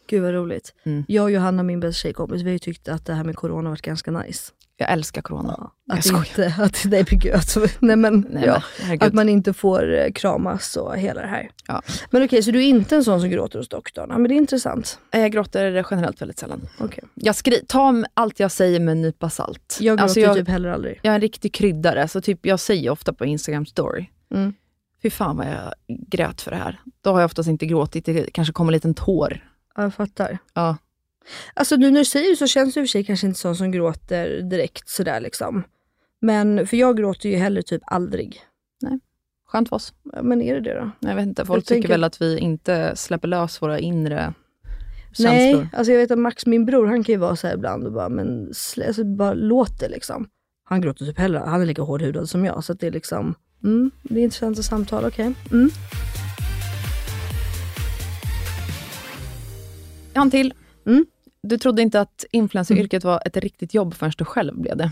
Gud 0.07 0.23
vad 0.23 0.33
roligt. 0.33 0.73
Mm. 0.83 1.03
Jag 1.07 1.23
och 1.23 1.31
Johanna, 1.31 1.63
min 1.63 1.79
bästa 1.79 2.01
tjejkompis, 2.01 2.41
vi 2.41 2.45
har 2.45 2.51
ju 2.53 2.59
tyckt 2.59 2.87
att 2.87 3.05
det 3.05 3.13
här 3.13 3.23
med 3.23 3.35
corona 3.35 3.69
varit 3.69 3.81
ganska 3.81 4.11
nice. 4.11 4.51
Jag 4.77 4.91
älskar 4.91 5.21
corona. 5.21 5.55
Ja, 5.57 5.71
Jag 5.85 5.97
att 5.97 6.05
skojar. 6.05 6.25
inte, 6.25 6.55
att, 6.63 6.85
men 6.85 7.19
gud, 7.19 7.33
alltså, 7.33 7.65
nej 7.79 7.95
men, 7.95 8.27
Nej, 8.29 8.43
ja, 8.45 8.63
men, 8.87 9.01
att 9.01 9.13
man 9.13 9.29
inte 9.29 9.53
får 9.53 9.93
eh, 9.93 10.11
kramas 10.11 10.77
och 10.77 10.97
hela 10.97 11.21
det 11.21 11.27
här. 11.27 11.49
Ja. 11.67 11.81
Men 12.11 12.23
okej, 12.25 12.43
så 12.43 12.51
du 12.51 12.59
är 12.59 12.67
inte 12.67 12.95
en 12.95 13.03
sån 13.03 13.19
som 13.21 13.29
gråter 13.29 13.59
hos 13.59 13.69
doktorn? 13.69 14.07
Ja, 14.09 14.17
men 14.17 14.29
det 14.29 14.33
är 14.35 14.37
intressant. 14.37 14.99
Jag 15.11 15.31
gråter 15.31 15.85
generellt 15.91 16.21
väldigt 16.21 16.39
sällan. 16.39 16.61
Okej. 16.79 17.03
Jag 17.15 17.35
skri- 17.35 17.65
ta 17.67 18.03
allt 18.13 18.39
jag 18.39 18.51
säger 18.51 18.79
med 18.79 18.91
en 18.91 19.01
nypa 19.01 19.29
salt. 19.29 19.77
Jag 19.81 19.93
gråter 19.97 20.03
Alltså, 20.03 20.19
jag, 20.19 20.35
typ 20.35 20.47
heller 20.47 20.69
aldrig. 20.69 20.99
jag 21.01 21.11
är 21.11 21.15
en 21.15 21.21
riktig 21.21 21.53
kryddare, 21.53 22.07
så 22.07 22.21
typ 22.21 22.45
jag 22.45 22.59
säger 22.59 22.89
ofta 22.89 23.13
på 23.13 23.25
Instagram 23.25 23.65
story, 23.65 24.09
Mm. 24.33 24.53
fy 25.03 25.09
fan 25.09 25.37
vad 25.37 25.47
jag 25.47 25.73
grät 26.07 26.41
för 26.41 26.51
det 26.51 26.57
här. 26.57 26.79
Då 27.01 27.11
har 27.11 27.19
jag 27.19 27.25
oftast 27.25 27.49
inte 27.49 27.65
gråtit, 27.65 28.05
det 28.05 28.33
kanske 28.33 28.53
kommer 28.53 28.71
en 28.71 28.73
liten 28.73 28.93
tår. 28.93 29.49
Ja, 29.75 29.83
jag 29.83 29.93
fattar. 29.93 30.37
Ja. 30.53 30.77
Alltså 31.53 31.75
nu 31.75 31.91
när 31.91 31.99
du 31.99 32.05
säger 32.05 32.29
det 32.29 32.35
så 32.35 32.47
känns 32.47 32.73
du 32.73 32.79
i 32.79 32.83
och 32.83 32.87
för 32.87 32.91
sig 32.91 33.03
kanske 33.03 33.27
inte 33.27 33.39
sån 33.39 33.55
som 33.55 33.71
gråter 33.71 34.41
direkt 34.41 34.89
sådär 34.89 35.19
liksom. 35.21 35.63
Men, 36.21 36.67
för 36.67 36.77
jag 36.77 36.97
gråter 36.97 37.29
ju 37.29 37.35
heller 37.35 37.61
typ 37.61 37.81
aldrig. 37.85 38.41
Skönt 39.47 39.69
för 39.69 39.75
oss. 39.75 39.93
Ja, 40.13 40.21
Men 40.23 40.41
är 40.41 40.53
det 40.55 40.61
det 40.61 40.73
då? 40.79 40.91
Jag 41.09 41.15
vet 41.15 41.25
inte, 41.25 41.45
folk 41.45 41.57
Jag 41.57 41.65
tänker- 41.65 41.81
tycker 41.81 41.93
väl 41.93 42.03
att 42.03 42.21
vi 42.21 42.37
inte 42.37 42.95
släpper 42.95 43.27
lös 43.27 43.61
våra 43.61 43.79
inre 43.79 44.33
Nej, 45.19 45.53
känslor. 45.53 45.67
alltså 45.73 45.91
jag 45.91 45.99
vet 45.99 46.11
att 46.11 46.19
Max, 46.19 46.45
min 46.45 46.65
bror, 46.65 46.87
han 46.87 47.03
kan 47.03 47.13
ju 47.13 47.19
vara 47.19 47.35
så 47.35 47.47
här 47.47 47.53
ibland 47.55 47.85
och 47.85 47.91
bara, 47.93 48.09
men 48.09 48.53
slä, 48.53 48.87
alltså, 48.87 49.03
bara 49.03 49.33
låt 49.33 49.79
det 49.79 49.89
liksom. 49.89 50.27
Han 50.63 50.81
gråter 50.81 51.05
typ 51.05 51.17
heller, 51.19 51.39
han 51.39 51.61
är 51.61 51.65
lika 51.65 51.81
hårdhudad 51.81 52.29
som 52.29 52.45
jag. 52.45 52.63
Så 52.63 52.73
det 52.73 52.87
är 52.87 52.91
liksom, 52.91 53.35
mm, 53.63 53.91
det 54.03 54.19
är 54.19 54.23
intressanta 54.23 54.63
samtal, 54.63 55.05
okej. 55.05 55.33
Mm. 55.51 55.69
Jag 60.13 60.19
har 60.21 60.25
en 60.25 60.31
till. 60.31 60.53
Mm. 60.85 61.05
Du 61.45 61.57
trodde 61.57 61.81
inte 61.81 62.01
att 62.01 62.25
influenceryrket 62.31 63.03
var 63.03 63.21
ett 63.25 63.37
riktigt 63.37 63.73
jobb 63.73 63.93
förrän 63.93 64.11
du 64.17 64.25
själv 64.25 64.59
blev 64.59 64.77
det. 64.77 64.91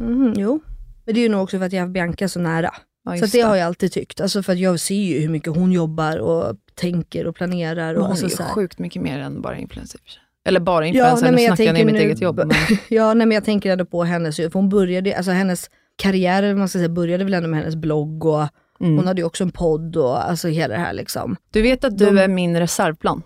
Mhm, 0.00 0.34
jo. 0.36 0.60
Men 1.04 1.14
det 1.14 1.20
är 1.20 1.22
ju 1.22 1.28
nog 1.28 1.42
också 1.42 1.58
för 1.58 1.66
att 1.66 1.72
jag 1.72 1.80
har 1.82 1.88
Bianca 1.88 2.28
så 2.28 2.40
nära. 2.40 2.74
Ja, 3.04 3.16
så 3.18 3.26
det, 3.26 3.40
har 3.40 3.56
jag 3.56 3.66
alltid 3.66 3.92
tyckt. 3.92 4.20
Alltså 4.20 4.42
för 4.42 4.52
att 4.52 4.58
jag 4.58 4.80
ser 4.80 4.94
ju 4.94 5.20
hur 5.20 5.28
mycket 5.28 5.54
hon 5.54 5.72
jobbar 5.72 6.18
och 6.18 6.56
tänker 6.74 7.26
och 7.26 7.34
planerar. 7.34 7.94
Och 7.94 8.02
hon 8.02 8.10
alltså 8.10 8.26
är 8.26 8.30
ju 8.30 8.36
så 8.36 8.42
här. 8.42 8.50
sjukt 8.50 8.78
mycket 8.78 9.02
mer 9.02 9.18
än 9.18 9.40
bara 9.42 9.58
influencer. 9.58 10.00
Eller 10.44 10.60
bara 10.60 10.86
influencer, 10.86 11.22
nej, 11.22 11.32
men 11.32 11.34
nu 11.34 11.40
jag 11.42 11.56
snackar 11.56 11.64
jag 11.64 11.72
ner 11.74 11.78
tänker 11.80 11.92
mitt 11.92 12.02
nu- 12.02 12.08
eget 12.08 12.20
jobb. 12.20 12.36
Men, 12.46 12.78
Ja, 12.88 13.14
nej, 13.14 13.26
men 13.26 13.34
jag 13.34 13.44
tänker 13.44 13.72
ändå 13.72 13.84
på 13.84 14.04
hennes, 14.04 14.36
för 14.36 14.52
hon 14.52 14.68
började, 14.68 15.16
alltså 15.16 15.30
hennes 15.32 15.70
karriär, 15.96 16.54
man 16.54 16.68
ska 16.68 16.78
säga, 16.78 16.88
började 16.88 17.24
väl 17.24 17.34
ändå 17.34 17.48
med 17.48 17.58
hennes 17.60 17.76
blogg 17.76 18.24
och 18.24 18.48
mm. 18.80 18.96
hon 18.96 19.06
hade 19.06 19.20
ju 19.20 19.26
också 19.26 19.44
en 19.44 19.50
podd 19.52 19.96
och 19.96 20.30
alltså 20.30 20.48
hela 20.48 20.74
det 20.74 20.80
här 20.80 20.92
liksom. 20.92 21.36
Du 21.50 21.62
vet 21.62 21.84
att 21.84 21.98
du 21.98 22.04
De- 22.06 22.18
är 22.18 22.28
min 22.28 22.56
reservplan. 22.56 23.22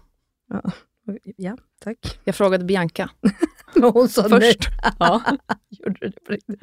Ja, 0.48 0.62
tack. 1.94 2.18
Jag 2.24 2.34
frågade 2.34 2.64
Bianca 2.64 3.10
Men 3.74 3.90
hon 3.90 4.08
sa 4.08 4.22
först. 4.28 4.40
nej. 4.82 4.92
Ja, 4.98 5.22
Gjorde 5.70 5.96
du 6.00 6.08
det 6.08 6.24
på 6.24 6.32
riktigt? 6.32 6.60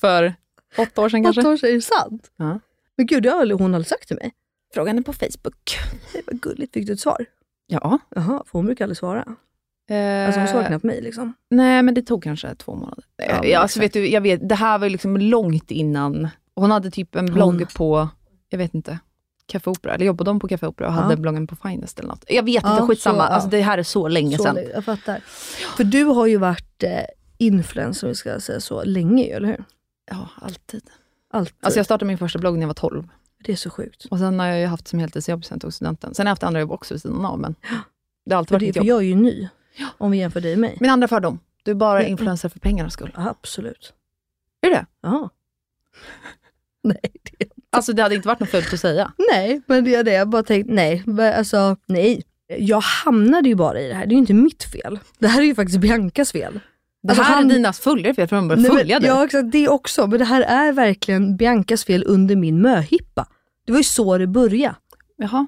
för 0.00 0.34
åtta 0.78 1.02
år 1.02 1.08
sedan 1.08 1.24
kanske. 1.24 1.40
Åtta 1.40 1.50
år 1.50 1.56
sedan, 1.56 1.70
är 1.70 1.74
det 1.74 1.80
sant? 1.82 2.30
Ja. 2.36 2.60
Men 2.96 3.06
gud, 3.06 3.22
det 3.22 3.30
har 3.30 3.52
hon 3.58 3.74
aldrig 3.74 3.86
sagt 3.88 4.08
till 4.08 4.16
mig. 4.16 4.32
Fråga 4.74 4.90
henne 4.90 5.02
på 5.02 5.12
Facebook. 5.12 5.78
Det 6.12 6.22
var 6.26 6.34
gulligt, 6.38 6.72
fick 6.74 6.86
du 6.86 6.92
ett 6.92 7.00
svar? 7.00 7.24
Ja. 7.66 7.98
Jaha, 8.14 8.42
för 8.46 8.58
hon 8.58 8.66
brukar 8.66 8.84
aldrig 8.84 8.96
svara. 8.96 9.24
Eh, 9.90 10.26
Alltså 10.26 10.40
hon 10.40 10.48
svarar 10.48 10.66
knappt 10.66 10.84
mig 10.84 11.00
liksom. 11.00 11.34
Nej, 11.50 11.82
men 11.82 11.94
det 11.94 12.02
tog 12.02 12.22
kanske 12.22 12.54
två 12.54 12.74
månader. 12.74 13.04
Ja, 13.16 13.44
Ja, 13.44 13.58
alltså, 13.58 13.80
vet 13.80 13.92
du, 13.92 14.08
jag 14.08 14.20
vet, 14.20 14.48
det 14.48 14.54
här 14.54 14.78
var 14.78 14.88
liksom 14.88 15.16
långt 15.16 15.70
innan. 15.70 16.28
Hon 16.56 16.70
hade 16.70 16.90
typ 16.90 17.14
en 17.14 17.26
blogg 17.26 17.54
Hon- 17.60 17.66
på, 17.76 18.08
jag 18.48 18.58
vet 18.58 18.74
inte, 18.74 18.98
Café 19.46 19.70
Opera, 19.70 19.94
eller 19.94 20.06
jobbade 20.06 20.30
de 20.30 20.40
på 20.40 20.48
Café 20.48 20.66
Opera 20.66 20.86
och 20.88 20.94
Ja. 20.94 20.98
hade 21.00 21.16
bloggen 21.16 21.46
på 21.46 21.56
Finest 21.56 21.98
eller 21.98 22.08
något. 22.08 22.24
Jag 22.28 22.42
vet 22.42 22.62
Ja, 22.64 22.72
inte, 22.74 22.86
skitsamma. 22.86 23.18
så, 23.18 23.30
ja. 23.30 23.34
Alltså, 23.34 23.48
det 23.50 23.60
här 23.60 23.78
är 23.78 23.82
så 23.82 24.08
länge 24.08 24.36
Så, 24.36 24.42
sedan. 24.42 24.58
Jag 24.74 24.84
fattar. 24.84 25.20
För 25.76 25.84
du 25.84 26.04
har 26.04 26.26
ju 26.26 26.36
varit 26.36 26.82
eh, 26.82 26.90
influencer, 27.38 28.14
ska 28.14 28.40
säga 28.40 28.60
så, 28.60 28.84
länge 28.84 29.24
eller 29.24 29.48
hur? 29.48 29.64
Ja, 30.10 30.28
alltid. 30.36 30.90
Alltid. 31.30 31.54
Alltså 31.62 31.78
jag 31.78 31.86
startade 31.86 32.04
min 32.06 32.18
första 32.18 32.38
blogg 32.38 32.54
när 32.54 32.60
jag 32.60 32.66
var 32.66 32.74
12. 32.74 33.08
Det 33.44 33.52
är 33.52 33.56
så 33.56 33.70
sjukt. 33.70 34.04
Och 34.04 34.18
sen 34.18 34.38
har 34.40 34.46
jag 34.46 34.60
ju 34.60 34.66
haft 34.66 34.88
som 34.88 34.98
heltidsjobb 34.98 35.44
sen 35.44 35.54
jag 35.54 35.60
tog 35.62 35.72
studenten. 35.74 36.14
Sen 36.14 36.26
har 36.26 36.28
jag 36.28 36.32
haft 36.32 36.42
andra 36.42 36.60
jobb 36.60 36.72
också 36.72 36.94
vid 36.94 37.02
sidan 37.02 37.24
av, 37.24 37.38
men 37.38 37.54
det 38.26 38.34
har 38.34 38.38
alltid 38.38 38.48
För, 38.48 38.54
varit 38.54 38.60
det, 38.60 38.66
mitt 38.66 38.74
för 38.76 38.80
jobb. 38.80 38.86
jag 38.88 38.98
är 39.02 39.08
ju 39.08 39.14
ny, 39.14 39.48
om 39.98 40.10
vi 40.10 40.18
jämför 40.18 40.40
dig 40.40 40.52
och 40.52 40.58
mig. 40.58 40.76
Min 40.80 40.90
andra 40.90 41.08
fördom, 41.08 41.38
du 41.62 41.70
är 41.70 41.74
bara 41.74 41.98
Mm. 42.00 42.12
influencer 42.12 42.48
för 42.48 42.58
pengarnas 42.60 42.92
skull. 42.92 43.12
Ja, 43.16 43.28
absolut. 43.30 43.92
Är 44.60 44.70
det 44.70 44.86
Ja. 45.00 45.30
Nej, 46.82 47.00
Alltså 47.76 47.92
det 47.92 48.02
hade 48.02 48.14
inte 48.14 48.28
varit 48.28 48.40
något 48.40 48.48
fult 48.50 48.72
att 48.72 48.80
säga. 48.80 49.12
nej, 49.32 49.60
men 49.66 49.84
det 49.84 49.94
är 49.94 50.04
det. 50.04 50.12
Jag 50.12 50.28
bara 50.28 50.42
tänkte, 50.42 50.72
nej, 50.72 51.02
alltså, 51.36 51.76
nej. 51.86 52.22
Jag 52.58 52.80
hamnade 52.80 53.48
ju 53.48 53.54
bara 53.54 53.80
i 53.80 53.88
det 53.88 53.94
här, 53.94 54.06
det 54.06 54.10
är 54.12 54.14
ju 54.14 54.20
inte 54.20 54.34
mitt 54.34 54.64
fel. 54.64 54.98
Det 55.18 55.26
här 55.26 55.40
är 55.42 55.46
ju 55.46 55.54
faktiskt 55.54 55.78
Biancas 55.80 56.32
fel. 56.32 56.60
Det 57.02 57.08
Alltså, 57.08 57.22
här 57.24 57.34
han- 57.34 57.50
är 57.50 57.54
dina 57.54 57.72
följare 57.72 58.14
fel 58.14 58.28
för 58.28 58.36
de 58.36 58.46
men- 58.46 58.64
följa 58.64 59.00
dig. 59.00 59.08
Ja, 59.08 59.24
exakt, 59.24 59.52
det 59.52 59.68
också. 59.68 60.06
Men 60.06 60.18
det 60.18 60.24
här 60.24 60.42
är 60.42 60.72
verkligen 60.72 61.36
Biancas 61.36 61.84
fel 61.84 62.04
under 62.06 62.36
min 62.36 62.60
möhippa. 62.62 63.26
Det 63.66 63.72
var 63.72 63.78
ju 63.78 63.84
så 63.84 64.18
det 64.18 64.26
började. 64.26 64.74
Jaha. 65.16 65.46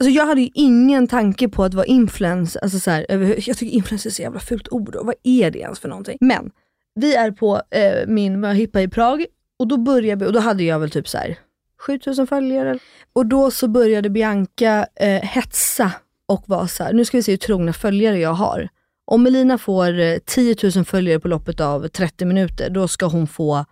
Alltså 0.00 0.10
jag 0.10 0.26
hade 0.26 0.40
ju 0.40 0.48
ingen 0.54 1.06
tanke 1.06 1.48
på 1.48 1.64
att 1.64 1.74
vara 1.74 1.86
influencer. 1.86 2.60
Alltså 2.62 2.78
så 2.80 2.90
här, 2.90 3.06
jag 3.48 3.56
tycker 3.56 3.66
influencer 3.76 4.10
är 4.10 4.14
så 4.14 4.22
jävla 4.22 4.40
fult 4.40 4.68
ord. 4.70 4.96
Vad 5.02 5.14
är 5.22 5.50
det 5.50 5.58
ens 5.58 5.80
för 5.80 5.88
någonting? 5.88 6.16
Men 6.20 6.50
vi 6.94 7.14
är 7.14 7.30
på 7.30 7.62
eh, 7.70 8.06
min 8.08 8.40
möhippa 8.40 8.80
i 8.82 8.88
Prag 8.88 9.24
och 9.58 9.68
då 9.68 9.76
började 9.76 10.26
och 10.26 10.32
då 10.32 10.40
hade 10.40 10.62
jag 10.64 10.78
väl 10.78 10.90
typ 10.90 11.08
så 11.08 11.18
här 11.18 11.38
7000 11.86 12.26
följare. 12.26 12.78
Och 13.12 13.26
då 13.26 13.50
så 13.50 13.68
började 13.68 14.10
Bianca 14.10 14.86
eh, 14.96 15.22
hetsa 15.22 15.92
och 16.26 16.44
vara 16.46 16.68
så 16.68 16.84
här, 16.84 16.92
nu 16.92 17.04
ska 17.04 17.16
vi 17.16 17.22
se 17.22 17.32
hur 17.32 17.36
trogna 17.36 17.72
följare 17.72 18.18
jag 18.18 18.32
har. 18.32 18.68
Om 19.04 19.22
Melina 19.22 19.58
får 19.58 20.00
eh, 20.00 20.18
10 20.18 20.56
000 20.76 20.84
följare 20.84 21.20
på 21.20 21.28
loppet 21.28 21.60
av 21.60 21.88
30 21.88 22.24
minuter, 22.24 22.70
då 22.70 22.88
ska 22.88 23.06
hon 23.06 23.26
få 23.26 23.64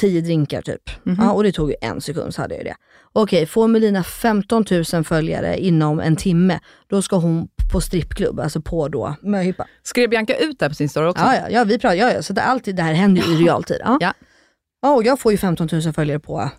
10 0.00 0.20
drinkar 0.20 0.62
typ. 0.62 0.82
Ja, 1.18 1.32
och 1.32 1.42
det 1.42 1.52
tog 1.52 1.70
ju 1.70 1.76
en 1.80 2.00
sekund 2.00 2.34
så 2.34 2.42
hade 2.42 2.54
jag 2.54 2.64
det. 2.64 2.76
Okej, 3.12 3.46
får 3.46 3.68
Melina 3.68 4.04
15 4.04 4.64
000 4.92 5.04
följare 5.04 5.58
inom 5.58 6.00
en 6.00 6.16
timme, 6.16 6.60
då 6.86 7.02
ska 7.02 7.16
hon 7.16 7.48
på 7.72 7.80
strippklubb, 7.80 8.40
alltså 8.40 8.60
på 8.60 8.88
då 8.88 9.16
möhippa. 9.22 9.66
Skrev 9.82 10.10
Bianca 10.10 10.36
ut 10.36 10.58
det 10.58 10.64
här 10.64 10.70
på 10.70 10.74
sin 10.74 10.88
story 10.88 11.06
också? 11.06 11.24
Ja, 11.24 11.36
ja, 11.36 11.50
ja, 11.50 11.64
vi 11.64 11.78
pratar, 11.78 11.96
ja, 11.96 12.12
ja, 12.12 12.22
så 12.22 12.32
det, 12.32 12.42
alltid 12.42 12.76
det 12.76 12.82
här 12.82 12.92
händer 12.94 13.22
ju 13.22 13.34
i 13.34 13.36
realtid. 13.44 13.78
Ja. 13.84 13.98
Ja. 14.00 14.12
Ja, 14.82 14.94
och 14.94 15.04
jag 15.04 15.20
får 15.20 15.32
ju 15.32 15.38
15 15.38 15.68
000 15.72 15.92
följare 15.92 16.20
på 16.20 16.50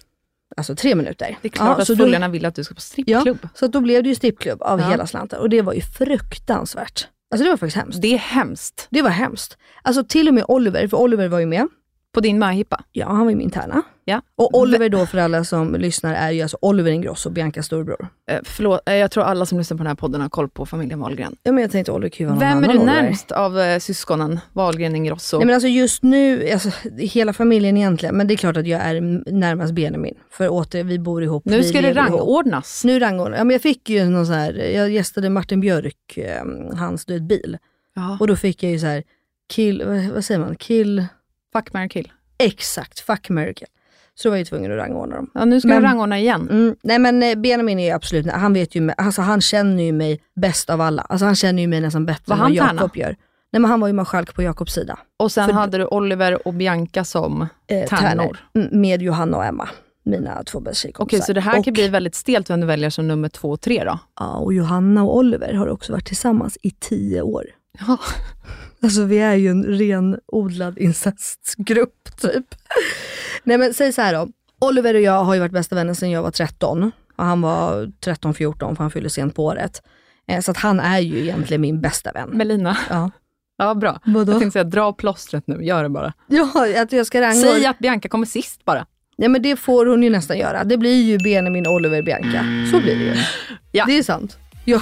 alltså, 0.58 0.76
tre 0.76 0.96
minuter. 0.96 1.38
Det 1.42 1.48
är 1.48 1.50
klart 1.50 1.78
ja, 1.78 1.82
att 1.94 1.98
följarna 1.98 2.28
vill 2.28 2.46
att 2.46 2.56
du 2.56 2.64
ska 2.64 2.76
på 2.76 2.82
strippklubb. 2.82 3.40
Ja, 3.44 3.50
så 3.54 3.68
då 3.68 3.82
blev 3.82 4.04
det 4.04 4.10
ju 4.10 4.16
strippklubb 4.16 4.62
av 4.62 4.80
Ja. 4.80 4.90
hela 4.90 5.08
slanten 5.08 5.40
och 5.40 5.50
det 5.50 5.62
var 5.62 5.74
ju 5.74 5.82
fruktansvärt. 5.82 7.08
Alltså 7.32 7.44
det 7.44 7.50
var 7.50 7.58
faktiskt 7.58 7.78
hemskt. 7.78 8.02
Det 8.02 8.14
är 8.14 8.18
hemskt. 8.18 8.88
Det 8.90 9.02
var 9.02 9.10
hemskt. 9.10 9.58
Alltså 9.82 10.04
till 10.04 10.28
och 10.28 10.34
med 10.34 10.46
Oliver, 10.48 10.88
för 10.88 10.98
Oliver 10.98 11.28
var 11.28 11.40
ju 11.40 11.46
med. 11.46 11.68
På 12.18 12.22
din 12.22 12.40
möhippa? 12.40 12.84
Ja, 12.92 13.08
han 13.08 13.20
var 13.24 13.30
ju 13.30 13.36
min 13.36 13.50
tärna. 13.50 13.82
Ja. 14.06 14.22
Och 14.36 14.58
Oliver 14.60 14.90
då 14.90 15.06
för 15.06 15.18
alla 15.18 15.44
som 15.44 15.76
lyssnar 15.76 16.14
är 16.14 16.32
ju 16.32 16.42
alltså 16.42 16.58
Oliver 16.62 16.92
Ingrosso, 16.92 17.30
Biancas 17.30 17.66
storbror. 17.66 18.08
Eh, 18.32 18.40
förlåt, 18.44 18.82
eh, 18.90 18.96
jag 18.96 19.12
tror 19.12 19.24
alla 19.24 19.46
som 19.46 19.58
lyssnar 19.58 19.78
på 19.78 19.84
den 19.84 19.88
här 19.88 19.96
podden 19.96 20.22
har 20.22 20.30
koll 20.30 20.50
på 20.50 20.66
familjen 20.66 21.00
Wahlgren. 21.00 21.36
Ja 21.44 21.52
men 21.52 21.62
jag 21.62 21.72
tänkte 21.72 21.92
Oliver 21.92 22.10
kan 22.10 22.24
ju 22.26 22.26
vara 22.26 22.34
någon 22.36 22.40
Vem 22.40 22.50
är 22.50 22.56
annan 22.58 22.70
du 22.76 22.82
Oliver. 22.92 23.02
närmst 23.02 23.32
av 23.32 23.60
eh, 23.60 23.80
syskonen 23.80 24.40
Wahlgren 24.54 24.96
Ingrosso? 24.96 25.38
Nej 25.38 25.46
men 25.46 25.54
alltså 25.56 25.68
just 25.68 26.04
nu, 26.04 26.50
alltså, 26.50 26.70
hela 26.98 27.34
familjen 27.34 27.78
egentligen, 27.78 28.16
men 28.18 28.28
det 28.28 28.34
är 28.34 28.36
klart 28.36 28.58
att 28.58 28.68
jag 28.68 28.82
är 28.82 28.96
m- 28.96 29.24
närmast 29.28 29.74
Benjamin. 29.74 30.16
För 30.32 30.50
åter, 30.50 30.84
vi 30.84 31.00
bor 31.00 31.24
ihop. 31.24 31.46
nu 31.46 31.58
vi 31.58 31.64
ska 31.64 31.82
det 31.82 31.88
lever 31.88 32.02
ihop. 32.08 32.20
rangordnas. 32.20 32.84
Nu 32.86 33.00
rangordnar 33.00 33.38
Ja 33.38 33.44
men 33.44 33.54
jag 33.54 33.62
fick 33.62 33.90
ju 33.90 34.06
någon 34.06 34.26
sån 34.26 34.36
här, 34.36 34.54
jag 34.54 34.90
gästade 34.92 35.30
Martin 35.30 35.60
Björk, 35.60 36.18
eh, 36.18 36.44
hans 36.78 37.06
du 37.06 37.14
vet, 37.14 37.24
bil. 37.24 37.58
Ja. 37.96 38.18
Och 38.20 38.28
då 38.28 38.36
fick 38.36 38.64
jag 38.64 38.72
ju 38.72 38.80
så 38.80 38.86
här 38.86 39.04
kill, 39.54 39.84
vad, 39.88 40.04
vad 40.14 40.26
säger 40.26 40.40
man, 40.40 40.56
kill, 40.56 41.06
Fuck, 41.58 41.74
marry, 41.74 41.90
kill. 41.90 42.12
exakt, 42.40 43.00
fuck 43.00 43.30
America. 43.30 43.66
Så 44.16 44.28
då 44.28 44.30
var 44.32 44.36
jag 44.38 44.40
ju 44.42 44.46
tvungen 44.46 44.72
att 44.72 44.78
rangordna 44.78 45.16
dem. 45.16 45.30
Ja, 45.34 45.46
nu 45.46 45.60
ska 45.62 45.68
Men- 45.68 45.82
du 45.82 45.88
rangordna 45.88 46.20
igen. 46.20 46.48
Mm, 46.52 46.76
nej 46.84 47.00
men 47.00 47.24
eh, 47.24 47.36
Benjamin 47.36 47.80
är 47.80 47.86
ju 47.86 47.92
absolut, 47.92 48.32
han 48.32 48.54
vet 48.54 48.76
ju, 48.76 48.92
alltså 48.98 49.22
han 49.22 49.42
känner 49.42 49.84
ju 49.84 49.92
mig 49.92 50.22
bäst 50.36 50.70
av 50.70 50.82
alla. 50.82 51.02
Alltså 51.02 51.26
han 51.26 51.36
känner 51.36 51.62
ju 51.62 51.68
mig 51.68 51.82
nästan 51.82 52.06
bättre 52.06 52.24
Var 52.26 52.36
än 52.36 52.42
vad? 52.42 52.52
Jakob 52.52 52.98
gör. 52.98 53.16
Nej 53.52 53.60
men 53.60 53.66
han 53.72 53.80
var 53.80 53.88
ju 53.88 53.94
marskalk 53.94 54.34
på 54.36 54.42
Jakobs 54.44 54.74
sida. 54.74 55.00
Och 55.18 55.32
sen 55.32 55.46
För- 55.46 55.54
hade 55.54 55.78
du 55.78 55.86
Oliver 55.86 56.48
och 56.48 56.54
Bianca 56.54 57.04
som 57.04 57.48
Eh, 57.68 57.88
tärnor. 57.88 58.38
Mm, 58.56 58.82
Med 58.82 59.02
Johanna 59.02 59.38
och 59.38 59.46
Emma, 59.46 59.70
mina 60.06 60.44
två 60.44 60.60
bästa 60.60 60.70
Okej, 60.70 60.76
tjejkompisar. 60.82 61.26
så 61.26 61.34
det 61.34 61.42
här 61.42 61.60
och, 61.60 61.66
kan 61.66 61.74
bli 61.74 61.88
väldigt 61.88 62.16
stelt 62.16 62.50
vem 62.50 62.60
du 62.62 62.68
väljer 62.68 62.90
som 62.90 63.08
nummer 63.08 63.30
två 63.30 63.50
och 63.50 63.62
tre 63.62 63.84
då? 63.84 64.00
Ja, 64.20 64.36
och 64.36 64.54
Johanna 64.54 65.04
och 65.04 65.18
Oliver 65.18 65.54
har 65.54 65.68
också 65.68 65.92
varit 65.94 66.06
tillsammans 66.06 66.58
i 66.62 66.72
tio 66.72 67.22
år. 67.22 67.46
Ja. 67.88 67.98
Alltså 68.84 69.04
vi 69.04 69.18
är 69.20 69.36
ju 69.36 69.48
en 69.50 69.64
renodlad 69.64 70.78
incestgrupp 70.78 72.18
typ. 72.22 72.46
Nej 73.44 73.58
men 73.58 73.74
säg 73.74 73.94
så 73.94 74.02
här 74.02 74.14
då. 74.14 74.28
Oliver 74.62 74.94
och 74.94 75.02
jag 75.02 75.24
har 75.24 75.34
ju 75.34 75.40
varit 75.40 75.52
bästa 75.52 75.76
vänner 75.76 75.94
sedan 75.94 76.12
jag 76.12 76.24
var 76.24 76.32
13. 76.32 76.92
Och 77.18 77.26
han 77.26 77.42
var 77.42 77.86
13-14 78.06 78.76
för 78.76 78.84
han 78.84 78.92
fyllde 78.92 79.10
sent 79.10 79.36
på 79.36 79.46
året. 79.46 79.82
Eh, 80.28 80.40
Så 80.42 80.52
att 80.52 80.58
han 80.58 80.80
är 80.80 81.00
ju 81.00 81.20
egentligen 81.20 81.62
min 81.62 81.82
bästa 81.82 82.12
vän. 82.12 82.30
Melina. 82.30 82.78
Ja. 82.90 83.12
Ja, 83.58 83.74
bra. 83.74 84.00
Vadå? 84.06 84.32
Jag 84.32 84.40
tänkte 84.40 84.54
säga, 84.60 84.64
dra 84.64 84.94
plåstret 84.94 85.44
nu, 85.48 85.64
gör 85.66 85.84
det 85.84 85.90
bara. 85.90 86.14
Ja, 86.28 86.50
att 86.82 86.92
jag 86.92 87.08
ska 87.08 87.22
rangordna. 87.22 87.52
Säg 87.52 87.66
att 87.66 87.80
Bianca 87.80 88.10
kommer 88.10 88.26
sist 88.26 88.66
bara. 88.66 88.86
Nej 89.18 89.30
men 89.30 89.42
det 89.42 89.56
får 89.56 89.86
hon 89.86 90.04
ju 90.04 90.10
nästan 90.10 90.38
göra. 90.38 90.64
Det 90.64 90.78
blir 90.78 91.04
ju 91.04 91.18
Benjamin, 91.18 91.68
Oliver, 91.68 92.02
Bianca. 92.02 92.46
Så 92.72 92.80
blir 92.80 92.96
det 92.96 93.04
ju. 93.04 93.16
Ja. 93.72 93.86
Det 93.86 93.98
är 93.98 94.04
sant. 94.04 94.38
Jag, 94.66 94.82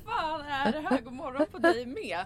Är 0.67 0.71
det 0.71 0.79
här? 0.89 1.01
God 1.01 1.13
morgon 1.13 1.45
på 1.51 1.57
dig 1.57 1.85
med. 1.85 2.25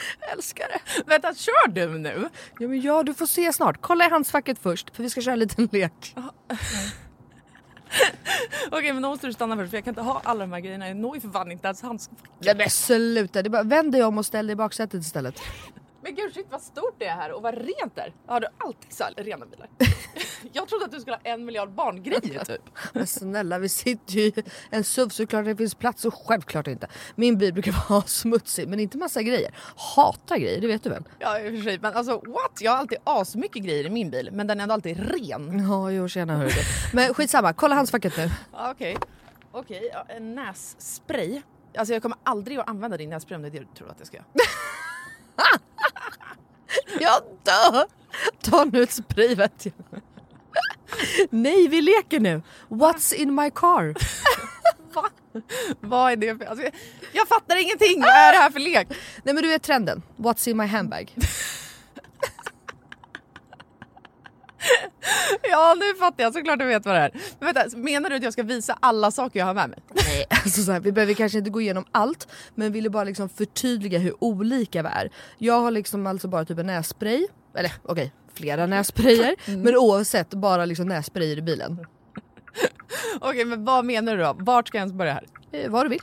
Älskar 0.32 0.68
det. 0.68 1.02
Vänta, 1.06 1.34
kör 1.34 1.68
du 1.68 1.98
nu? 1.98 2.28
Ja 2.58 2.68
men 2.68 2.80
ja, 2.80 3.02
du 3.02 3.14
får 3.14 3.26
se 3.26 3.52
snart. 3.52 3.76
Kolla 3.80 4.06
i 4.06 4.10
handskfacket 4.10 4.58
först 4.58 4.96
för 4.96 5.02
vi 5.02 5.10
ska 5.10 5.20
köra 5.20 5.32
en 5.32 5.38
liten 5.38 5.68
lek. 5.72 6.14
Okej 8.70 8.92
men 8.92 9.02
då 9.02 9.08
måste 9.08 9.26
du 9.26 9.32
stanna 9.32 9.56
först 9.56 9.70
för 9.70 9.76
jag 9.76 9.84
kan 9.84 9.90
inte 9.90 10.02
ha 10.02 10.20
alla 10.24 10.40
de 10.40 10.52
här 10.52 10.60
grejerna. 10.60 10.88
Jag 10.88 10.96
når 10.96 11.14
ju 11.14 11.20
för 11.20 11.28
fan 11.28 11.52
inte 11.52 11.66
ens 11.66 11.82
handskfacket. 11.82 12.30
Nej 12.38 12.54
men 12.56 12.70
sluta, 12.70 13.42
det 13.42 13.48
är 13.48 13.50
bara 13.50 13.62
vänd 13.62 13.92
dig 13.92 14.04
om 14.04 14.18
och 14.18 14.26
ställ 14.26 14.46
dig 14.46 14.52
i 14.52 14.56
baksätet 14.56 15.00
istället. 15.02 15.42
Men 16.02 16.14
gud 16.14 16.34
shit 16.34 16.46
vad 16.50 16.62
stort 16.62 16.94
det 16.98 17.06
är 17.06 17.14
här 17.14 17.32
och 17.32 17.42
vad 17.42 17.54
rent 17.54 17.94
det 17.94 18.00
är. 18.00 18.12
Har 18.26 18.40
du 18.40 18.46
alltid 18.58 18.92
så 18.92 19.04
här 19.04 19.14
rena 19.16 19.46
bilar? 19.46 19.68
jag 20.52 20.68
trodde 20.68 20.84
att 20.84 20.90
du 20.90 21.00
skulle 21.00 21.16
ha 21.16 21.20
en 21.24 21.44
miljard 21.44 21.70
barngrejer 21.70 22.44
typ. 22.44 22.62
Men 22.92 23.06
snälla 23.06 23.58
vi 23.58 23.68
sitter 23.68 24.14
ju 24.14 24.20
i 24.20 24.34
en 24.70 24.84
SUV 24.84 25.08
såklart 25.08 25.44
det 25.44 25.56
finns 25.56 25.74
plats 25.74 26.04
och 26.04 26.14
självklart 26.14 26.66
inte. 26.66 26.88
Min 27.14 27.38
bil 27.38 27.52
brukar 27.52 27.74
vara 27.88 28.02
smutsig 28.02 28.68
men 28.68 28.80
inte 28.80 28.98
massa 28.98 29.22
grejer. 29.22 29.54
Hatar 29.76 30.36
grejer, 30.36 30.60
det 30.60 30.66
vet 30.66 30.82
du 30.82 30.90
väl? 30.90 31.04
Ja 31.18 31.40
i 31.40 31.48
och 31.48 31.54
för 31.54 31.62
sig 31.62 31.78
men 31.78 31.94
alltså 31.94 32.12
what? 32.12 32.58
Jag 32.60 32.70
har 32.70 32.78
alltid 32.78 32.98
asmycket 33.04 33.62
grejer 33.62 33.86
i 33.86 33.90
min 33.90 34.10
bil 34.10 34.28
men 34.32 34.46
den 34.46 34.58
är 34.58 34.62
ändå 34.62 34.74
alltid 34.74 34.98
ren. 34.98 35.68
Ja 35.68 35.90
jo 35.90 36.08
tjena 36.08 36.36
hörru. 36.36 36.50
Men 36.92 37.14
skitsamma, 37.14 37.52
kolla 37.52 37.74
handskfacket 37.74 38.16
nu. 38.16 38.30
Okej, 38.52 38.96
okej 39.52 39.90
ja, 39.92 40.06
en 40.08 40.34
nässpray. 40.34 41.42
Alltså 41.78 41.94
jag 41.94 42.02
kommer 42.02 42.18
aldrig 42.22 42.58
att 42.58 42.68
använda 42.68 42.96
din 42.96 43.10
nässpray 43.10 43.36
om 43.36 43.42
det 43.42 43.48
är 43.48 43.50
det 43.50 43.58
du 43.58 43.66
tror 43.78 43.90
att 43.90 43.96
jag 43.98 44.06
ska 44.06 44.16
göra. 44.16 44.26
Jag 47.00 47.22
dör! 47.42 47.84
Ta 48.42 48.64
nu 48.64 48.82
ett 48.82 48.92
spray 48.92 49.34
vet 49.34 49.66
jag. 49.66 50.00
Nej 51.30 51.68
vi 51.68 51.80
leker 51.80 52.20
nu. 52.20 52.42
What's 52.68 53.14
in 53.14 53.34
my 53.34 53.50
car? 53.50 53.94
Va? 54.94 55.08
Vad 55.80 56.12
är 56.12 56.16
det 56.16 56.38
för... 56.38 56.44
Alltså, 56.44 56.66
jag, 57.12 57.28
fattar 57.28 57.56
ingenting! 57.56 58.00
Vad 58.00 58.08
är 58.08 58.32
det 58.32 58.38
här 58.38 58.50
för 58.50 58.60
lek? 58.60 58.88
Nej 59.22 59.34
men 59.34 59.42
du 59.42 59.48
vet 59.48 59.62
trenden. 59.62 60.02
What's 60.16 60.48
in 60.48 60.56
my 60.56 60.66
handbag? 60.66 61.14
Ja 65.42 65.76
nu 65.78 65.94
fattar 65.98 66.24
jag 66.24 66.34
såklart 66.34 66.58
du 66.58 66.64
vet 66.64 66.84
vad 66.84 66.94
det 66.94 67.00
är. 67.00 67.10
Men 67.38 67.54
vänta, 67.54 67.76
menar 67.76 68.10
du 68.10 68.16
att 68.16 68.22
jag 68.22 68.32
ska 68.32 68.42
visa 68.42 68.78
alla 68.80 69.10
saker 69.10 69.38
jag 69.38 69.46
har 69.46 69.54
med 69.54 69.70
mig? 69.70 69.78
Nej, 69.94 70.26
alltså 70.30 70.62
så 70.62 70.72
här, 70.72 70.80
vi 70.80 70.92
behöver 70.92 71.14
kanske 71.14 71.38
inte 71.38 71.50
gå 71.50 71.60
igenom 71.60 71.84
allt 71.92 72.28
men 72.54 72.72
ville 72.72 72.90
bara 72.90 73.04
liksom 73.04 73.28
förtydliga 73.28 73.98
hur 73.98 74.24
olika 74.24 74.82
vi 74.82 74.88
är. 74.88 75.10
Jag 75.38 75.60
har 75.60 75.70
liksom 75.70 76.06
alltså 76.06 76.28
bara 76.28 76.44
typ 76.44 76.58
en 76.58 76.66
nässpray, 76.66 77.26
eller 77.54 77.72
okej 77.82 78.12
flera 78.36 78.66
nässprayer 78.66 79.34
men 79.56 79.76
oavsett 79.76 80.30
bara 80.30 80.64
liksom 80.64 80.88
nässprayer 80.88 81.38
i 81.38 81.42
bilen. 81.42 81.86
Okej 83.20 83.44
men 83.44 83.64
vad 83.64 83.84
menar 83.84 84.16
du 84.16 84.22
då? 84.22 84.36
Vart 84.38 84.68
ska 84.68 84.78
jag 84.78 84.82
ens 84.82 84.92
börja 84.92 85.12
här? 85.12 85.26
Eh, 85.52 85.70
vad 85.70 85.84
du 85.84 85.88
vill. 85.88 86.00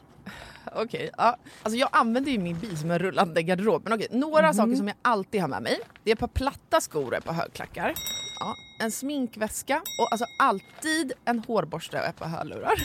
Okej, 0.75 1.09
ja. 1.17 1.37
Alltså 1.63 1.77
jag 1.77 1.89
använder 1.91 2.31
ju 2.31 2.37
min 2.37 2.59
bil 2.59 2.77
som 2.77 2.91
en 2.91 2.99
rullande 2.99 3.43
garderob. 3.43 3.83
Men 3.83 3.93
okej, 3.93 4.07
några 4.11 4.53
saker 4.53 4.75
som 4.75 4.87
jag 4.87 4.97
alltid 5.01 5.41
har 5.41 5.47
med 5.47 5.63
mig. 5.63 5.79
Det 6.03 6.11
är 6.11 6.15
ett 6.15 6.19
par 6.19 6.27
platta 6.27 6.81
skor 6.81 7.07
och 7.07 7.13
ett 7.13 7.25
par 7.25 7.33
högklackar. 7.33 7.93
Ja, 8.39 8.55
en 8.79 8.91
sminkväska 8.91 9.81
och 9.99 10.07
alltså 10.11 10.25
alltid 10.39 11.13
en 11.25 11.39
hårborste 11.39 11.99
och 11.99 12.05
ett 12.05 12.15
par 12.15 12.27
hörlurar. 12.27 12.75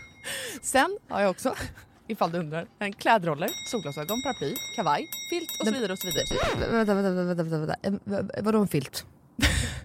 Sen 0.62 0.98
har 1.08 1.20
jag 1.20 1.30
också, 1.30 1.54
ifall 2.06 2.32
du 2.32 2.38
undrar, 2.38 2.66
en 2.78 2.92
klädroller, 2.92 3.48
solglasögon, 3.70 4.22
paraply, 4.22 4.54
kavaj, 4.76 5.06
filt 5.30 5.48
och 5.60 5.66
så 5.66 5.72
vidare 5.72 5.92
och 5.92 5.98
så 5.98 6.06
vidare. 6.06 6.24
Vä- 6.66 6.70
Vänta, 6.72 6.94
vänta, 6.94 7.10
vänta, 7.24 7.42
vänta, 7.42 7.76
vänta. 8.06 8.42
Vadå 8.42 8.58
en 8.60 8.68
filt? 8.68 9.06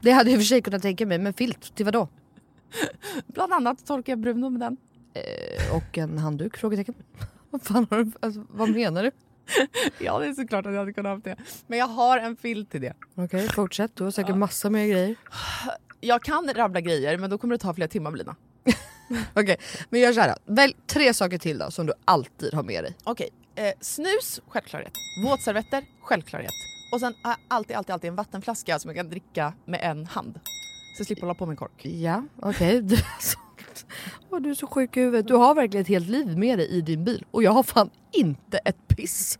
Det 0.02 0.12
hade 0.12 0.30
jag 0.30 0.36
i 0.36 0.38
och 0.38 0.42
för 0.42 0.46
sig 0.48 0.62
kunnat 0.62 0.82
tänka 0.82 1.06
mig, 1.06 1.18
men 1.20 1.34
filt 1.34 1.76
till 1.76 1.86
vadå? 1.86 2.08
Bland 3.28 3.54
annat 3.54 3.86
torkar 3.86 4.12
jag 4.14 4.20
Bruno 4.20 4.50
med 4.50 4.62
den. 4.62 4.78
Eh, 5.14 5.76
och 5.76 5.98
en 5.98 6.18
handduk? 6.18 6.58
Frågetecken. 6.58 6.96
Vad 7.50 7.62
fan 7.62 7.88
har 7.90 7.98
du, 8.04 8.12
alltså, 8.20 8.46
vad 8.50 8.70
menar 8.70 9.04
du? 9.04 9.12
Ja 10.00 10.20
det 10.20 10.26
är 10.28 10.34
såklart 10.34 10.66
att 10.66 10.72
jag 10.72 10.80
hade 10.80 10.94
kunnat 10.94 11.12
ha 11.26 11.32
det. 11.32 11.36
Men 11.68 11.80
jag 11.80 11.88
har 11.88 12.18
en 12.18 12.36
filt 12.36 12.72
till 12.72 12.82
det. 12.82 12.94
Okej, 13.16 13.48
fortsätt. 13.50 13.96
Du 13.96 14.04
har 14.04 14.12
säkert 14.12 14.36
massa 14.36 14.70
mer 14.70 14.88
grejer. 14.88 15.16
Jag 16.02 16.24
kan 16.24 16.50
rabbla 16.56 16.82
grejer 16.82 17.18
men 17.18 17.30
då 17.30 17.38
kommer 17.38 17.56
det 17.56 17.60
ta 17.62 17.74
flera 17.74 17.88
timmar 17.88 18.12
Lina. 18.12 18.36
Okej, 19.34 19.58
men 19.90 20.00
gör 20.02 20.14
såhär. 20.14 20.36
Välj 20.46 20.74
tre 20.88 21.14
saker 21.14 21.38
till 21.38 21.58
då 21.58 21.72
som 21.72 21.86
du 21.86 21.94
alltid 22.06 22.54
har 22.54 22.64
med 22.64 22.84
dig. 22.84 22.96
Okej, 23.04 23.30
eh, 23.56 23.72
snus, 23.82 24.42
självklarhet. 24.48 24.94
Våtservetter, 25.26 25.84
självklarhet. 26.02 26.52
Och 26.94 27.00
sen 27.00 27.14
har 27.24 27.32
jag 27.32 27.38
alltid, 27.48 27.76
alltid, 27.76 27.94
alltid 27.94 28.08
en 28.08 28.16
vattenflaska 28.16 28.80
som 28.80 28.90
jag 28.90 28.96
kan 28.96 29.10
dricka 29.10 29.54
med 29.66 29.80
en 29.84 30.06
hand. 30.06 30.40
Så 30.98 31.00
jag 31.02 31.08
slipper 31.08 31.22
hålla 31.22 31.34
på 31.34 31.46
med 31.46 31.54
en 31.54 31.58
kork. 31.58 31.86
Ja, 31.86 32.24
okej. 32.42 32.88
Så- 33.20 33.40
Åh, 34.30 34.40
du 34.42 34.50
är 34.50 34.54
så 34.54 34.68
sjuk 34.68 34.98
i 34.98 35.00
huvudet. 35.00 35.28
Du 35.28 35.34
har 35.36 35.56
verkligen 35.56 35.82
ett 35.82 35.88
helt 35.88 36.08
liv 36.10 36.38
med 36.38 36.60
dig 36.60 36.68
i 36.68 36.82
din 36.82 37.04
bil 37.04 37.26
och 37.32 37.44
jag 37.44 37.52
har 37.52 37.64
fan 37.64 37.90
inte 38.12 38.58
ett 38.58 38.88
piss. 38.88 39.40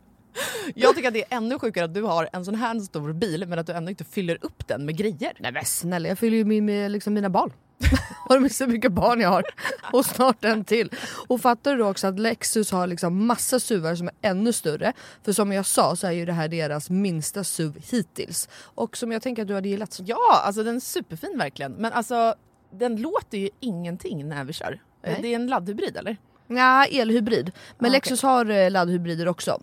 Jag 0.74 0.94
tycker 0.96 1.08
att 1.08 1.14
det 1.14 1.32
är 1.32 1.36
ännu 1.36 1.58
sjukare 1.58 1.84
att 1.84 1.94
du 1.94 2.02
har 2.02 2.28
en 2.32 2.44
sån 2.44 2.54
här 2.54 2.80
stor 2.80 3.12
bil 3.12 3.44
men 3.48 3.58
att 3.58 3.66
du 3.66 3.72
ändå 3.72 3.90
inte 3.90 4.04
fyller 4.04 4.38
upp 4.40 4.68
den 4.68 4.84
med 4.84 4.96
grejer. 4.96 5.32
Nej 5.40 5.52
men 5.52 5.64
snälla, 5.64 6.08
jag 6.08 6.18
fyller 6.18 6.36
ju 6.36 6.44
min, 6.44 6.64
med 6.64 6.90
liksom 6.90 7.14
mina 7.14 7.30
barn. 7.30 7.52
har 8.28 8.38
du 8.38 8.48
så 8.48 8.66
mycket 8.66 8.92
barn 8.92 9.20
jag 9.20 9.28
har? 9.28 9.44
Och 9.92 10.06
snart 10.06 10.44
en 10.44 10.64
till. 10.64 10.90
Och 11.28 11.40
fattar 11.40 11.72
du 11.72 11.78
då 11.78 11.90
också 11.90 12.06
att 12.06 12.18
Lexus 12.18 12.70
har 12.70 12.86
liksom 12.86 13.26
massa 13.26 13.60
SUVar 13.60 13.94
som 13.94 14.06
är 14.08 14.14
ännu 14.22 14.52
större. 14.52 14.92
För 15.24 15.32
som 15.32 15.52
jag 15.52 15.66
sa 15.66 15.96
så 15.96 16.06
är 16.06 16.12
ju 16.12 16.26
det 16.26 16.32
här 16.32 16.48
deras 16.48 16.90
minsta 16.90 17.44
SUV 17.44 17.78
hittills. 17.90 18.48
Och 18.54 18.96
som 18.96 19.12
jag 19.12 19.22
tänker 19.22 19.42
att 19.42 19.48
du 19.48 19.54
hade 19.54 19.68
gillat. 19.68 20.00
Ja, 20.04 20.42
alltså 20.44 20.62
den 20.62 20.76
är 20.76 20.80
superfin 20.80 21.38
verkligen. 21.38 21.72
Men 21.72 21.92
alltså 21.92 22.34
den 22.72 22.96
låter 22.96 23.38
ju 23.38 23.50
ingenting 23.60 24.28
när 24.28 24.44
vi 24.44 24.52
kör. 24.52 24.72
Eh, 24.72 25.12
Nej. 25.12 25.18
Det 25.22 25.28
är 25.28 25.34
en 25.34 25.46
laddhybrid 25.46 25.96
eller? 25.96 26.16
Ja, 26.46 26.84
elhybrid. 26.84 27.52
Men 27.78 27.90
Ah, 27.90 27.92
Lexus 27.92 28.22
har 28.22 28.50
eh, 28.50 28.70
laddhybrider 28.70 29.28
också. 29.28 29.62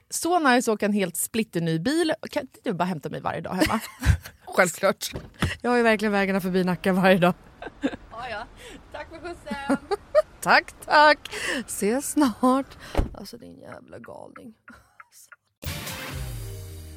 Så 0.13 0.39
nice 0.39 0.71
att 0.71 0.75
åka 0.75 0.85
en 0.85 0.93
helt 0.93 1.15
splitterny 1.15 1.79
bil. 1.79 2.13
Kan 2.31 2.41
inte 2.41 2.59
du 2.63 2.73
bara 2.73 2.83
hämta 2.83 3.09
mig 3.09 3.21
varje 3.21 3.41
dag 3.41 3.53
hemma? 3.53 3.79
Självklart. 4.45 5.11
Jag 5.61 5.69
har 5.69 5.77
ju 5.77 5.83
verkligen 5.83 6.11
vägarna 6.11 6.41
förbi 6.41 6.63
Nacka 6.63 6.93
varje 6.93 7.17
dag. 7.17 7.33
ja, 8.11 8.29
ja. 8.29 8.43
Tack 8.91 9.09
för 9.09 9.19
skjutsen. 9.19 9.77
Tack 10.41 10.73
tack. 10.85 11.19
Ses 11.67 12.11
snart. 12.11 12.77
Alltså 13.13 13.37
din 13.37 13.59
jävla 13.59 13.99
galning. 13.99 14.53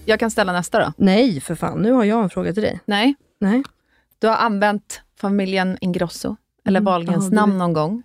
Jag 0.05 0.21
kan 0.21 0.31
ställa 0.31 0.53
nästa 0.53 0.79
då. 0.79 0.93
Nej 0.97 1.41
för 1.41 1.55
fan, 1.55 1.83
nu 1.83 1.93
har 1.93 2.05
jag 2.05 2.23
en 2.23 2.31
fråga 2.31 2.53
till 2.53 2.63
dig. 2.63 2.81
Nej, 2.85 3.15
Nej. 3.41 3.63
du 4.19 4.27
har 4.27 4.37
använt 4.37 5.03
familjen 5.21 5.79
Ingrosso, 5.81 6.37
eller 6.65 6.81
Mm, 6.81 6.85
Wahlgrens 6.93 7.31
det 7.31 7.37
namn 7.37 7.59
någon 7.59 7.73
gång, 7.73 8.03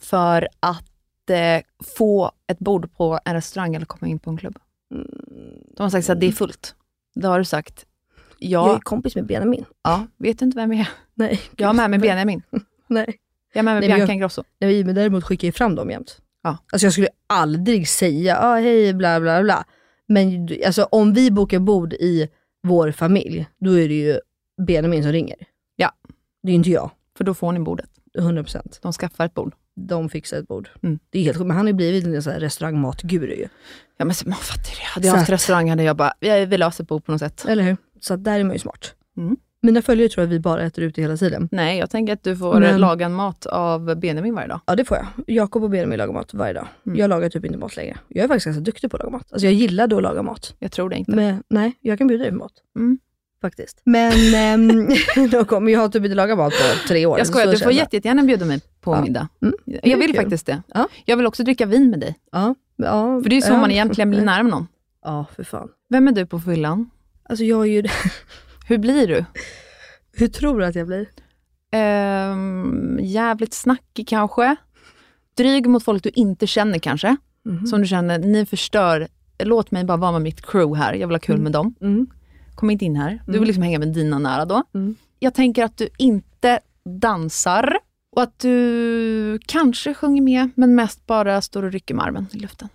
för 0.00 0.48
att 0.60 0.84
eh, 1.30 1.62
få 1.96 2.30
ett 2.46 2.58
bord 2.58 2.92
på 2.96 3.18
en 3.24 3.34
restaurang 3.34 3.74
eller 3.74 3.86
komma 3.86 4.08
in 4.10 4.18
på 4.18 4.30
en 4.30 4.36
klubb. 4.36 4.58
De 5.76 5.82
har 5.82 5.90
sagt 5.90 6.10
att 6.10 6.20
det 6.20 6.26
är 6.26 6.32
fullt. 6.32 6.74
Då 7.14 7.28
har 7.28 7.38
du 7.38 7.44
sagt, 7.44 7.86
ja, 8.38 8.66
Jag 8.68 8.74
är 8.76 8.80
kompis 8.80 9.14
med 9.14 9.26
Benjamin. 9.26 9.64
ja, 9.82 10.06
vet 10.16 10.38
du 10.38 10.44
inte 10.44 10.56
vem 10.58 10.72
jag 10.72 10.80
är? 10.80 10.88
Nej. 11.14 11.40
Jag 11.56 11.66
har 11.66 11.74
med 11.74 11.90
mig 11.90 11.98
Benjamin. 11.98 12.42
Nej. 12.86 13.18
Jag 13.52 13.58
har 13.58 13.64
med 13.64 13.74
mig 13.74 13.80
Nej, 13.80 13.88
Bianca 13.88 14.02
jag- 14.10 14.14
Ingrosso. 14.14 14.42
Nej, 14.60 14.84
men 14.84 14.94
däremot 14.94 15.24
skickar 15.24 15.48
jag 15.48 15.54
fram 15.54 15.74
dem 15.74 15.90
jämt. 15.90 16.20
Ja. 16.42 16.56
Alltså 16.72 16.86
jag 16.86 16.92
skulle 16.92 17.08
aldrig 17.26 17.88
säga 17.88 18.38
ah, 18.40 18.56
hej 18.56 18.94
bla 18.94 19.20
bla 19.20 19.42
bla. 19.42 19.64
Men 20.06 20.48
alltså, 20.66 20.82
om 20.84 21.12
vi 21.14 21.30
bokar 21.30 21.58
bord 21.58 21.92
i 21.92 22.28
vår 22.62 22.92
familj, 22.92 23.46
då 23.58 23.78
är 23.78 23.88
det 23.88 23.94
ju 23.94 24.18
Benjamin 24.66 25.02
som 25.02 25.12
ringer. 25.12 25.36
Ja. 25.76 25.92
Det 26.42 26.50
är 26.50 26.54
inte 26.54 26.70
jag. 26.70 26.90
För 27.16 27.24
då 27.24 27.34
får 27.34 27.52
ni 27.52 27.60
bordet. 27.60 27.90
100%. 28.18 28.78
De 28.82 28.92
skaffar 28.92 29.24
ett 29.26 29.34
bord. 29.34 29.54
De 29.76 30.08
fixar 30.08 30.36
ett 30.38 30.48
bord. 30.48 30.68
Mm. 30.82 30.98
Det 31.10 31.18
är 31.18 31.22
helt 31.22 31.36
sjukt. 31.36 31.46
Men 31.46 31.56
han 31.56 31.66
har 31.66 31.70
ju 31.70 31.76
blivit 31.76 32.04
en 32.04 32.40
restaurangmatguru 32.40 33.34
ju. 33.34 33.48
Ja 33.96 34.04
men 34.04 34.14
man 34.26 34.34
fattar 34.36 34.76
det. 34.80 34.84
Hade 34.84 35.06
jag 35.06 35.14
haft 35.14 35.22
att- 35.28 35.32
restaurang 35.32 35.70
hade 35.70 35.82
jag 35.82 35.96
bara, 35.96 36.12
jag 36.20 36.46
vill 36.46 36.60
lösa 36.60 36.82
ett 36.82 36.88
bord 36.88 37.04
på 37.04 37.12
något 37.12 37.18
sätt. 37.20 37.44
Eller 37.48 37.62
hur? 37.62 37.76
Så 38.00 38.14
att 38.14 38.24
där 38.24 38.40
är 38.40 38.44
man 38.44 38.52
ju 38.52 38.58
smart. 38.58 38.94
Mm. 39.16 39.36
Mina 39.62 39.82
följare 39.82 40.08
tror 40.08 40.24
att 40.24 40.30
vi 40.30 40.40
bara 40.40 40.62
äter 40.62 40.84
ute 40.84 41.00
hela 41.00 41.16
tiden. 41.16 41.48
Nej, 41.52 41.78
jag 41.78 41.90
tänker 41.90 42.12
att 42.12 42.22
du 42.24 42.36
får 42.36 42.60
Men- 42.60 42.80
laga 42.80 43.06
en 43.06 43.12
mat 43.14 43.46
av 43.46 43.96
Benjamin 44.00 44.34
varje 44.34 44.48
dag. 44.48 44.60
Ja 44.66 44.76
det 44.76 44.84
får 44.84 44.96
jag. 44.96 45.06
Jakob 45.26 45.62
och 45.64 45.70
Benjamin 45.70 45.98
lagar 45.98 46.12
mat 46.12 46.34
varje 46.34 46.52
dag. 46.52 46.66
Mm. 46.86 46.98
Jag 46.98 47.10
lagar 47.10 47.28
typ 47.28 47.44
inte 47.44 47.58
mat 47.58 47.76
längre. 47.76 47.96
Jag 48.08 48.24
är 48.24 48.28
faktiskt 48.28 48.44
ganska 48.46 48.60
duktig 48.60 48.90
på 48.90 48.96
att 48.96 49.02
laga 49.02 49.12
mat. 49.16 49.32
Alltså 49.32 49.46
jag 49.46 49.52
gillade 49.54 49.96
att 49.96 50.02
laga 50.02 50.22
mat. 50.22 50.54
Jag 50.58 50.72
tror 50.72 50.88
det 50.90 50.96
inte. 50.96 51.10
Men, 51.10 51.42
nej, 51.48 51.72
jag 51.80 51.98
kan 51.98 52.06
bjuda 52.06 52.22
dig 52.24 52.32
på 52.32 52.38
mat. 52.38 52.52
Mm. 52.76 52.98
Faktiskt. 53.44 53.80
Men 53.84 54.34
ehm, 54.34 54.88
då 55.30 55.44
kommer 55.44 55.72
jag 55.72 55.92
typ 55.92 56.04
inte 56.04 56.14
lagat 56.14 56.38
mat 56.38 56.52
på 56.52 56.88
tre 56.88 57.06
år. 57.06 57.18
Jag 57.18 57.26
skojar, 57.26 57.46
du 57.46 57.58
får 57.58 57.72
jätte- 57.72 57.96
jättegärna 57.96 58.22
bjuda 58.22 58.44
mig 58.44 58.60
på 58.80 58.94
Ja. 58.94 59.02
middag. 59.02 59.28
Mm. 59.42 59.54
Jag 59.82 59.98
vill 59.98 60.06
kul. 60.12 60.16
faktiskt 60.16 60.46
det. 60.46 60.62
Ja. 60.74 60.88
Jag 61.04 61.16
vill 61.16 61.26
också 61.26 61.44
dricka 61.44 61.66
vin 61.66 61.90
med 61.90 62.00
dig. 62.00 62.14
Ja, 62.32 62.54
ja, 62.76 63.20
För 63.22 63.28
det 63.28 63.34
är 63.34 63.36
ju 63.36 63.42
så 63.42 63.52
ja. 63.52 63.58
man 63.60 63.70
egentligen 63.70 64.10
blir 64.10 64.22
nära 64.22 64.42
med 64.42 64.50
någon. 64.50 64.66
Ja, 65.04 65.26
för 65.36 65.44
fan. 65.44 65.68
Vem 65.88 66.08
är 66.08 66.12
du 66.12 66.26
på 66.26 66.40
fyllan? 66.40 66.90
Alltså 67.28 67.44
jag 67.44 67.60
är 67.60 67.70
ju... 67.70 67.82
Hur 68.68 68.78
blir 68.78 69.08
du? 69.08 69.24
Hur 70.12 70.28
tror 70.28 70.58
du 70.60 70.66
att 70.66 70.74
jag 70.74 70.86
blir? 70.86 71.06
Ehm, 71.84 72.98
jävligt 73.02 73.54
snackig 73.54 74.08
kanske. 74.08 74.56
Dryg 75.36 75.66
mot 75.66 75.84
folk 75.84 76.02
du 76.02 76.10
inte 76.14 76.46
känner 76.46 76.78
kanske. 76.78 77.16
Mhm. 77.44 77.66
Som 77.66 77.80
du 77.80 77.86
känner, 77.86 78.18
ni 78.18 78.46
förstör. 78.46 79.08
Låt 79.38 79.70
mig 79.70 79.84
bara 79.84 79.96
vara 79.96 80.12
med 80.12 80.22
mitt 80.22 80.46
crew 80.46 80.78
här. 80.84 80.94
Jag 80.94 81.06
vill 81.08 81.14
ha 81.14 81.20
kul 81.20 81.38
med 81.40 81.52
dem. 81.52 81.74
Mm. 81.80 82.06
Kom 82.54 82.70
inte 82.70 82.84
in 82.84 82.96
här. 82.96 83.22
Du 83.26 83.32
vill 83.32 83.42
liksom 83.42 83.62
hänga 83.62 83.78
med 83.78 83.88
dina 83.88 84.18
nära 84.18 84.44
då. 84.44 84.62
Mm. 84.74 84.94
Jag 85.18 85.34
tänker 85.34 85.64
att 85.64 85.76
du 85.76 85.88
inte 85.98 86.60
dansar 87.00 87.78
och 88.16 88.22
att 88.22 88.38
du 88.38 89.38
kanske 89.46 89.94
sjunger 89.94 90.22
med, 90.22 90.50
men 90.54 90.74
mest 90.74 91.06
bara 91.06 91.42
står 91.42 91.62
och 91.62 91.72
rycker 91.72 91.94
med 91.94 92.04
armen 92.04 92.26
i 92.32 92.38
luften. 92.38 92.68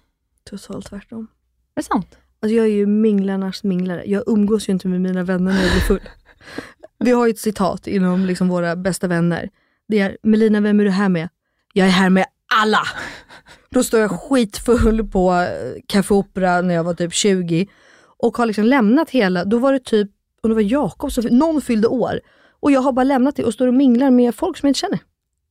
Totalt 0.49 0.85
tvärtom. 0.85 1.27
Är 1.75 1.81
det 1.81 1.83
sant? 1.83 2.17
Alltså 2.41 2.55
jag 2.55 2.65
är 2.65 2.69
ju 2.69 2.85
minglarnas 2.85 3.63
minglare. 3.63 4.03
Jag 4.05 4.23
umgås 4.27 4.69
ju 4.69 4.73
inte 4.73 4.87
med 4.87 5.01
mina 5.01 5.23
vänner 5.23 5.53
när 5.53 5.61
jag 5.61 5.71
blir 5.71 5.81
full. 5.81 6.09
Vi 6.99 7.11
har 7.11 7.25
ju 7.25 7.31
ett 7.31 7.39
citat 7.39 7.87
inom 7.87 8.25
liksom 8.25 8.47
våra 8.47 8.75
bästa 8.75 9.07
vänner. 9.07 9.49
Det 9.87 9.99
är 9.99 10.17
Melina, 10.23 10.61
vem 10.61 10.79
är 10.79 10.83
du 10.83 10.89
här 10.89 11.09
med? 11.09 11.29
Jag 11.73 11.87
är 11.87 11.91
här 11.91 12.09
med 12.09 12.25
alla! 12.61 12.81
Då 13.69 13.83
står 13.83 13.99
jag 13.99 14.11
skitfull 14.11 15.07
på 15.07 15.33
eh, 15.33 15.81
Café 15.87 16.13
Opera 16.13 16.61
när 16.61 16.73
jag 16.73 16.83
var 16.83 16.93
typ 16.93 17.13
20 17.13 17.67
och 18.19 18.37
har 18.37 18.45
liksom 18.45 18.63
lämnat 18.63 19.09
hela, 19.09 19.45
då 19.45 19.57
var 19.57 19.73
det 19.73 19.79
typ, 19.79 20.09
om 20.43 20.49
det 20.49 20.55
var 20.55 20.61
Jakob, 20.61 21.11
som 21.11 21.23
någon 21.23 21.61
fyllde 21.61 21.87
år. 21.87 22.19
Och 22.59 22.71
jag 22.71 22.81
har 22.81 22.91
bara 22.91 23.03
lämnat 23.03 23.35
det 23.35 23.43
och 23.43 23.53
står 23.53 23.67
och 23.67 23.73
minglar 23.73 24.11
med 24.11 24.35
folk 24.35 24.57
som 24.57 24.67
jag 24.67 24.69
inte 24.69 24.79
känner. 24.79 24.99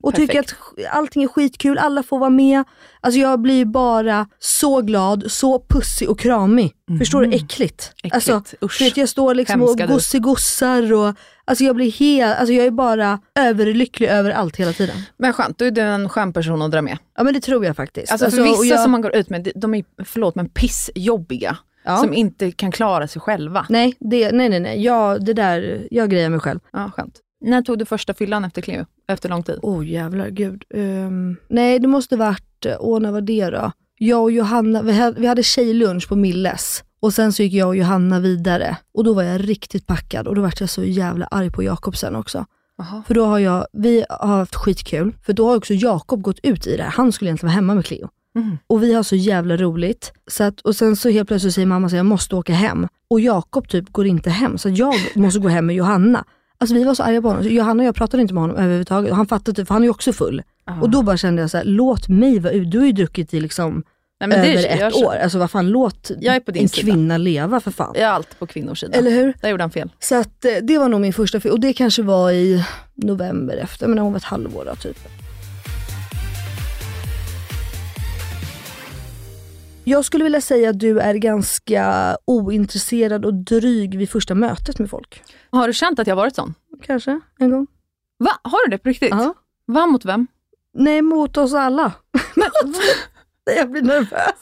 Och 0.03 0.15
tycker 0.15 0.41
att 0.41 0.47
Perfekt. 0.47 0.89
allting 0.91 1.23
är 1.23 1.29
skitkul, 1.29 1.79
alla 1.79 2.03
får 2.03 2.19
vara 2.19 2.31
med. 2.31 2.65
Alltså 3.01 3.21
jag 3.21 3.41
blir 3.41 3.65
bara 3.65 4.29
så 4.39 4.81
glad, 4.81 5.25
så 5.29 5.65
pussig 5.69 6.11
och 6.11 6.19
kramig. 6.19 6.73
Förstår 6.99 7.23
du? 7.23 7.27
Äckligt. 7.37 7.93
Äckligt. 7.97 8.15
Alltså, 8.15 8.43
Usch. 8.63 8.81
vet, 8.81 8.97
jag 8.97 9.09
står 9.09 9.35
liksom 9.35 9.61
Hemska 9.61 9.85
och 9.85 9.91
gossigossar 9.91 10.93
och 10.93 11.15
alltså 11.45 11.65
jag 11.65 11.77
blir 11.77 11.91
helt, 11.91 12.39
alltså 12.39 12.53
jag 12.53 12.67
är 12.67 12.71
bara 12.71 13.19
överlycklig 13.35 14.09
över 14.09 14.31
allt 14.31 14.57
hela 14.57 14.73
tiden. 14.73 14.97
Men 15.17 15.33
skönt, 15.33 15.59
då 15.59 15.65
är 15.65 15.71
du 15.71 15.81
en 15.81 16.09
skön 16.09 16.33
person 16.33 16.63
att 16.63 16.71
dra 16.71 16.83
med. 16.83 16.99
Ja 17.17 17.25
men 17.25 17.35
det 17.35 17.41
tror 17.41 17.65
jag 17.65 17.77
faktiskt. 17.77 18.13
Alltså, 18.13 18.31
för 18.31 18.41
och 18.41 18.47
vissa 18.47 18.65
jag, 18.65 18.81
som 18.81 18.91
man 18.91 19.03
går 19.03 19.17
ut 19.17 19.31
med, 19.31 19.53
de 19.55 19.75
är, 19.75 19.85
förlåt 20.05 20.35
men 20.35 20.49
pissjobbiga. 20.49 21.57
Ja. 21.85 21.97
Som 21.97 22.15
inte 22.15 22.51
kan 22.51 22.73
klara 22.73 23.09
sig 23.09 23.23
själva. 23.23 23.67
Nej, 23.69 23.97
det, 24.01 24.33
nej, 24.33 24.49
nej, 24.49 24.61
nej. 24.61 24.83
Jag, 24.83 25.25
det 25.25 25.33
där, 25.33 25.89
jag 25.91 26.11
grejer 26.11 26.29
mig 26.29 26.41
själv. 26.41 26.61
Ja, 26.73 26.91
skönt. 26.97 27.21
När 27.41 27.63
tog 27.63 27.79
du 27.79 27.85
första 27.85 28.15
fyllan 28.15 28.45
efter 28.45 28.63
Cleo? 28.63 28.87
Efter 29.09 29.29
lång 29.29 29.43
tid? 29.43 29.59
Oh, 29.63 29.87
jävlar, 29.87 30.29
gud. 30.29 30.65
Ehm, 30.75 31.37
nej, 31.49 31.79
det 31.79 31.89
måste 31.89 32.17
varit, 32.17 32.67
eh, 32.67 32.77
åh 32.81 33.01
när 33.01 33.13
var 33.13 33.21
det 33.21 33.51
då? 33.51 33.73
Jag 33.99 34.23
och 34.23 34.31
Johanna, 34.31 34.83
vi 34.83 34.93
hade, 34.93 35.21
vi 35.21 35.27
hade 35.27 35.43
tjejlunch 35.43 36.09
på 36.09 36.17
Milles. 36.17 36.85
Och 37.01 37.15
sen 37.15 37.33
så 37.33 37.43
gick 37.43 37.53
jag 37.53 37.69
och 37.69 37.77
Johanna 37.77 38.21
vidare. 38.21 38.77
Och 38.95 39.05
då 39.05 39.15
var 39.15 39.23
jag 39.23 39.49
riktigt 39.49 39.87
packad 39.87 40.29
och 40.29 40.35
då 40.35 40.43
var 40.43 40.53
jag 40.61 40.71
så 40.71 40.85
jävla 40.85 41.27
arg 41.27 41.51
på 41.51 41.63
Jakob 41.63 41.97
sen 41.97 42.17
också. 42.17 42.47
Jaha. 42.79 43.03
För 43.07 43.15
då 43.15 43.25
har 43.25 43.39
jag, 43.39 43.67
vi 43.73 44.05
har 44.09 44.37
haft 44.37 44.55
skitkul, 44.55 45.17
för 45.27 45.33
då 45.33 45.49
har 45.49 45.57
också 45.57 45.75
Jakob 45.75 46.23
gått 46.23 46.39
ut 46.43 46.67
i 46.67 46.77
det 46.77 46.83
här. 46.83 46.91
Han 46.91 47.13
skulle 47.13 47.29
egentligen 47.29 47.49
vara 47.49 47.55
hemma 47.55 47.75
med 47.75 47.87
Cleo. 47.87 48.09
Mm. 48.37 48.59
Och 48.67 48.83
vi 48.83 48.95
har 48.95 49.03
så 49.03 49.17
jävla 49.17 49.57
roligt. 49.57 50.13
Så 50.27 50.45
att, 50.45 50.61
och 50.61 50.77
sen 50.77 50.97
så 50.97 51.09
helt 51.11 51.29
plötsligt 51.29 51.55
säger 51.55 51.67
mamma 51.67 51.87
att 51.87 51.93
jag 51.93 52.07
måste 52.07 52.37
åka 52.37 52.53
hem. 52.53 52.89
Och 53.11 53.21
Jakob 53.21 53.69
typ 53.69 53.93
går 53.93 54.07
inte 54.07 54.31
hem, 54.31 54.59
så 54.59 54.69
jag 54.69 54.95
måste 55.15 55.41
gå 55.41 55.49
hem 55.49 55.67
med 55.67 55.77
Johanna. 55.77 56.25
Alltså 56.59 56.75
vi 56.75 56.85
var 56.85 56.95
så 56.95 57.03
arga 57.03 57.23
på 57.23 57.29
honom. 57.29 57.43
Så 57.43 57.49
Johanna 57.51 57.83
och 57.83 57.87
jag 57.87 57.95
pratade 57.95 58.21
inte 58.21 58.35
med 58.35 58.41
honom 58.41 58.57
överhuvudtaget. 58.57 59.11
Och 59.11 59.17
han 59.17 59.27
fattade 59.27 59.57
typ, 59.57 59.69
för 59.69 59.75
han 59.75 59.83
är 59.83 59.87
ju 59.87 59.91
också 59.91 60.13
full. 60.13 60.43
Och 60.83 60.91
då 60.91 61.03
bara 61.03 61.17
kände 61.17 61.43
jag 61.43 61.51
så 61.51 61.57
här, 61.57 61.65
låt 61.65 62.09
mig 62.09 62.39
vara 62.39 62.53
ute. 62.53 62.71
Du 62.71 62.79
har 62.79 62.87
ju 62.87 62.93
druckit 62.93 63.35
i 63.35 63.41
liksom 63.41 63.85
Nej, 64.21 64.29
men 64.29 64.41
det 64.41 64.67
över 64.67 64.79
jag, 64.81 64.89
ett 64.89 64.95
år. 64.95 65.15
Alltså 65.15 65.39
vad 65.39 65.51
fan, 65.51 65.69
låt 65.69 66.11
Jag 66.21 66.43
en 66.47 66.69
sida. 66.69 66.83
kvinna 66.83 67.17
leva 67.17 67.61
för 67.61 67.71
fan. 67.71 67.93
Jag 67.95 68.03
är 68.03 68.09
allt 68.09 68.39
på 68.39 68.47
kvinnors 68.47 68.81
sida. 68.81 68.99
Eller 68.99 69.11
hur? 69.11 69.35
Där 69.41 69.49
gjorde 69.49 69.63
han 69.63 69.71
fel. 69.71 69.93
Så 69.99 70.15
att 70.21 70.45
eh, 70.45 70.53
det 70.63 70.79
var 70.79 70.89
nog 70.89 71.01
min 71.01 71.13
första 71.13 71.41
film. 71.41 71.55
Och 71.55 71.61
det 71.61 71.73
kanske 71.73 72.03
var 72.03 72.31
i 72.31 72.65
november 72.95 73.57
efter, 73.57 73.87
men 73.87 73.99
hon 73.99 74.13
var 74.13 74.19
ett 74.19 74.25
halvår 74.25 74.65
då 74.65 74.75
typ. 74.75 74.99
Jag 79.89 80.05
skulle 80.05 80.25
vilja 80.25 80.41
säga 80.41 80.71
att 80.71 80.79
du 80.79 80.99
är 81.01 81.15
ganska 81.15 82.17
ointresserad 82.25 83.25
och 83.25 83.35
dryg 83.35 83.99
vid 83.99 84.11
första 84.11 84.35
mötet 84.35 84.79
med 84.79 84.91
folk. 84.91 85.23
Har 85.51 85.67
du 85.67 85.73
känt 85.73 85.99
att 85.99 86.07
jag 86.07 86.17
varit 86.17 86.35
sån? 86.35 86.55
Kanske, 86.83 87.21
en 87.39 87.51
gång. 87.51 87.67
Va? 88.19 88.31
Har 88.43 88.67
du 88.67 88.71
det 88.71 88.79
på 88.79 88.89
riktigt? 88.89 89.11
Ja. 89.11 89.35
Va 89.67 89.87
mot 89.87 90.05
vem? 90.05 90.27
Nej, 90.75 91.03
mot 91.03 91.37
oss 91.37 91.55
alla. 91.55 91.93
Jag 93.57 93.71
blir 93.71 93.83
nervös. 93.83 94.35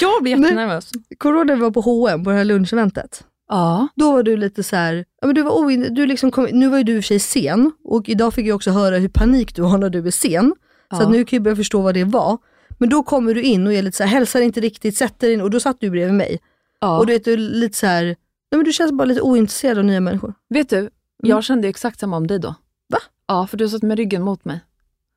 Jag 0.00 0.22
blir 0.22 0.36
jättenervös. 0.36 0.90
När 1.24 1.54
vi 1.54 1.60
var 1.62 1.70
på 1.70 1.80
H&M 1.80 2.24
på 2.24 2.30
det 2.30 2.36
här 2.36 2.44
luncheventet? 2.44 3.24
Ja. 3.48 3.88
Då 3.96 4.12
var 4.12 4.22
du 4.22 4.36
lite 4.36 4.62
så 4.62 4.76
här, 4.76 5.04
ja, 5.20 5.26
men 5.26 5.34
du 5.34 5.42
var 5.42 5.58
oin, 5.64 5.94
du 5.94 6.06
liksom 6.06 6.30
kom, 6.30 6.44
nu 6.52 6.68
var 6.68 6.78
ju 6.78 6.84
du 6.84 6.96
i 6.96 7.00
och 7.00 7.04
för 7.04 7.06
sig 7.06 7.18
sen 7.18 7.72
och 7.84 8.08
idag 8.08 8.34
fick 8.34 8.46
jag 8.46 8.56
också 8.56 8.70
höra 8.70 8.96
hur 8.98 9.08
panik 9.08 9.56
du 9.56 9.62
har 9.62 9.78
när 9.78 9.90
du 9.90 10.06
är 10.06 10.10
sen. 10.10 10.54
Så 10.90 10.96
Ja. 10.96 11.02
att 11.02 11.10
nu 11.10 11.24
kan 11.24 11.36
jag 11.36 11.42
börja 11.42 11.56
förstå 11.56 11.80
vad 11.82 11.94
det 11.94 12.04
var. 12.04 12.38
Men 12.82 12.88
då 12.88 13.02
kommer 13.02 13.34
du 13.34 13.42
in 13.42 13.66
och 13.66 13.72
är 13.72 13.82
lite 13.82 13.96
så 13.96 14.02
här, 14.02 14.10
hälsar 14.10 14.40
inte 14.40 14.60
riktigt, 14.60 14.96
sätter 14.96 15.30
in 15.30 15.40
och 15.40 15.50
då 15.50 15.60
satt 15.60 15.80
du 15.80 15.90
bredvid 15.90 16.14
mig. 16.14 16.38
ja. 16.80 16.98
Och 16.98 17.06
du 17.06 17.12
vet, 17.12 17.24
du 17.24 17.32
är 17.32 17.36
lite 17.36 17.78
så 17.78 17.86
här, 17.86 18.16
ja, 18.50 18.56
men 18.56 18.64
du 18.64 18.72
känns 18.72 18.92
bara 18.92 19.04
lite 19.04 19.20
ointresserad 19.20 19.78
av 19.78 19.84
nya 19.84 20.00
människor. 20.00 20.34
Vet 20.48 20.68
du, 20.70 20.90
jag 21.22 21.44
kände 21.44 21.66
ju 21.66 21.70
exakt 21.70 22.00
samma 22.00 22.16
om 22.16 22.26
dig 22.26 22.38
då. 22.38 22.54
Va? 22.88 22.98
Ja, 23.26 23.46
för 23.46 23.56
du 23.56 23.68
satt 23.68 23.82
med 23.82 23.96
ryggen 23.98 24.22
mot 24.22 24.44
mig. 24.44 24.60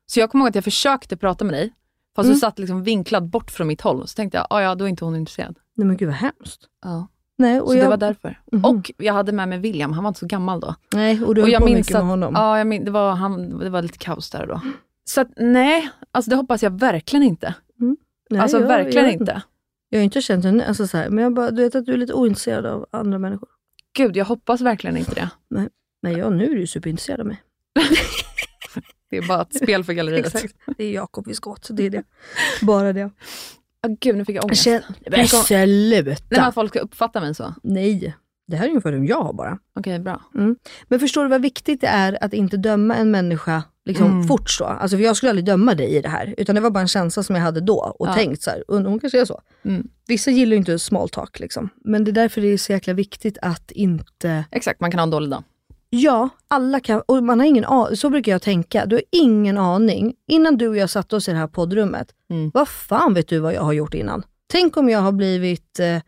Så 0.06 0.20
jag 0.20 0.30
kommer 0.30 0.44
ihåg 0.44 0.48
att 0.48 0.54
jag 0.54 0.64
försökte 0.64 1.16
prata 1.16 1.44
med 1.44 1.54
dig, 1.54 1.72
fast 2.16 2.26
Mm. 2.26 2.34
du 2.34 2.40
satt 2.40 2.58
liksom 2.58 2.82
vinklad 2.82 3.28
bort 3.28 3.50
från 3.50 3.66
mitt 3.66 3.80
håll. 3.80 4.08
Så 4.08 4.14
tänkte 4.14 4.38
jag, 4.38 4.46
"Ah, 4.50 4.60
ja 4.60 4.74
då 4.74 4.84
är 4.84 4.88
inte 4.88 5.04
hon 5.04 5.16
intresserad. 5.16 5.56
Nej 5.74 5.86
men 5.86 5.96
gud 5.96 6.08
vad 6.08 6.16
hemskt. 6.16 6.60
Ja. 6.84 7.08
Nej, 7.38 7.60
och 7.60 7.68
Så 7.68 7.74
jag, 7.76 7.84
det 7.84 7.88
var 7.90 7.96
därför. 7.96 8.40
Mhm. 8.52 8.64
Och 8.64 8.90
jag 8.96 9.14
hade 9.14 9.32
med 9.32 9.48
mig 9.48 9.58
William, 9.58 9.92
han 9.92 10.04
var 10.04 10.08
inte 10.08 10.20
så 10.20 10.26
gammal 10.26 10.60
då. 10.60 10.74
nej, 10.94 11.24
och 11.24 11.34
du 11.34 11.40
och 11.40 11.46
höll 11.46 11.52
jag 11.52 11.60
på 11.60 11.66
minns 11.66 11.78
mycket 11.78 11.94
att, 11.96 12.02
med 12.04 12.10
honom. 12.10 12.34
Ja, 12.36 12.58
jag 12.58 12.66
min, 12.66 12.84
det, 12.84 12.90
var, 12.90 13.12
han, 13.12 13.58
det 13.58 13.70
var 13.70 13.82
lite 13.82 13.98
kaos 13.98 14.30
där 14.30 14.46
då. 14.46 14.60
Så 15.08 15.20
att, 15.20 15.28
nej, 15.36 15.88
alltså 16.12 16.30
det 16.30 16.36
hoppas 16.36 16.62
jag 16.62 16.80
verkligen 16.80 17.22
inte. 17.22 17.54
nej, 18.30 18.40
alltså 18.40 18.60
jag- 18.60 18.66
verkligen 18.68 19.04
jag 19.04 19.12
inte. 19.12 19.42
Jag 19.88 19.98
har 19.98 20.04
inte 20.04 20.20
känt 20.22 20.44
henne, 20.44 20.66
alltså 20.66 20.86
så 20.86 20.96
här, 20.96 21.10
men 21.10 21.24
jag 21.24 21.34
bara, 21.34 21.50
du 21.50 21.62
vet 21.62 21.74
att 21.74 21.86
du 21.86 21.92
är 21.92 21.96
lite 21.96 22.12
ointresserad 22.12 22.66
av 22.66 22.86
andra 22.90 23.18
människor. 23.18 23.48
Gud, 23.96 24.16
jag 24.16 24.24
hoppas 24.24 24.60
verkligen 24.60 24.96
inte 24.96 25.14
det. 25.14 25.30
Nej, 26.02 26.12
jag, 26.18 26.32
nu 26.32 26.44
är 26.44 26.50
du 26.50 26.60
ju 26.60 26.66
superintresserad 26.66 27.20
av 27.20 27.26
mig. 27.26 27.42
Det 29.10 29.16
är 29.16 29.28
bara 29.28 29.42
ett 29.42 29.54
spel 29.56 29.84
för 29.84 29.92
galleriet. 29.92 30.26
Exakt. 30.34 30.54
Det 30.76 30.84
är 30.84 30.92
Jakob 30.92 31.26
vi 31.26 31.34
ska 31.34 31.50
åt, 31.50 31.68
det 31.70 31.86
är 31.86 31.90
det. 31.90 32.02
Bara 32.62 32.92
det. 32.92 33.04
Ah, 33.80 33.88
gud, 34.00 34.16
nu 34.16 34.24
fick 34.24 34.36
jag 34.36 34.44
ångest. 34.44 34.62
Känn, 34.64 34.82
men 35.10 35.20
sluta! 35.28 35.46
Nej, 36.30 36.40
men 36.40 36.52
folk 36.52 36.70
ska 36.70 36.78
uppfatta 36.80 37.20
mig 37.20 37.34
så. 37.34 37.54
Nej, 37.62 38.16
det 38.46 38.56
här 38.56 38.64
är 38.64 38.68
ungefär 38.68 38.92
hur 38.92 39.08
jag 39.08 39.22
har 39.22 39.32
bara. 39.32 39.58
Okej, 39.78 39.98
bra. 39.98 40.22
Men 40.88 41.00
förstår 41.00 41.22
du 41.24 41.30
vad 41.30 41.42
viktigt 41.42 41.80
det 41.80 41.86
är 41.86 42.24
att 42.24 42.32
inte 42.34 42.56
döma 42.56 42.94
en 42.96 43.10
människa 43.10 43.62
liksom 43.86 44.06
Mm. 44.06 44.28
fort 44.28 44.50
så? 44.50 44.64
Alltså 44.64 44.96
för 44.96 45.04
jag 45.04 45.16
skulle 45.16 45.30
aldrig 45.30 45.44
döma 45.46 45.74
dig 45.74 45.96
i 45.96 46.00
det 46.02 46.08
här, 46.08 46.34
utan 46.38 46.54
det 46.54 46.60
var 46.60 46.70
bara 46.70 46.80
en 46.80 46.88
känsla 46.88 47.22
som 47.22 47.36
jag 47.36 47.42
hade 47.42 47.60
då 47.60 47.94
och 47.98 48.08
Ja. 48.08 48.14
tänkt 48.14 48.42
så 48.42 48.50
här, 48.50 48.64
hon 48.68 48.98
kanske 49.00 49.20
är 49.20 49.24
så. 49.24 49.40
Mm. 49.64 49.88
Vissa 50.08 50.30
gillar 50.30 50.50
ju 50.52 50.56
inte 50.56 50.78
small 50.78 51.08
talk 51.08 51.40
liksom, 51.40 51.68
men 51.84 52.04
det 52.04 52.10
är 52.10 52.12
därför 52.12 52.40
det 52.40 52.48
är 52.48 52.58
så 52.58 52.72
jäkla 52.72 52.92
viktigt 52.92 53.38
att 53.42 53.70
inte 53.70 54.44
Exakt, 54.50 54.80
man 54.80 54.90
kan 54.90 54.98
ha 54.98 55.02
en 55.02 55.10
dålig 55.10 55.30
dag. 55.30 55.42
Ja, 55.90 56.28
alla 56.48 56.80
kan, 56.80 57.00
och 57.06 57.22
man 57.24 57.40
har 57.40 57.46
ingen 57.46 57.64
aning, 57.64 57.96
så 57.96 58.10
brukar 58.10 58.32
jag 58.32 58.42
tänka. 58.42 58.86
Du 58.86 58.96
har 58.96 59.02
ingen 59.12 59.58
aning, 59.58 60.14
innan 60.28 60.56
du 60.56 60.68
och 60.68 60.76
jag 60.76 60.90
satte 60.90 61.16
oss 61.16 61.28
i 61.28 61.32
det 61.32 61.38
här 61.38 61.46
poddrummet, 61.46 62.08
Mm. 62.30 62.50
vad 62.54 62.68
fan 62.68 63.14
vet 63.14 63.28
du 63.28 63.38
vad 63.38 63.54
jag 63.54 63.62
har 63.62 63.72
gjort 63.72 63.94
innan? 63.94 64.22
Tänk 64.52 64.76
om 64.76 64.88
jag 64.88 64.98
har 65.00 65.12
blivit 65.12 65.80
eh, 65.80 65.98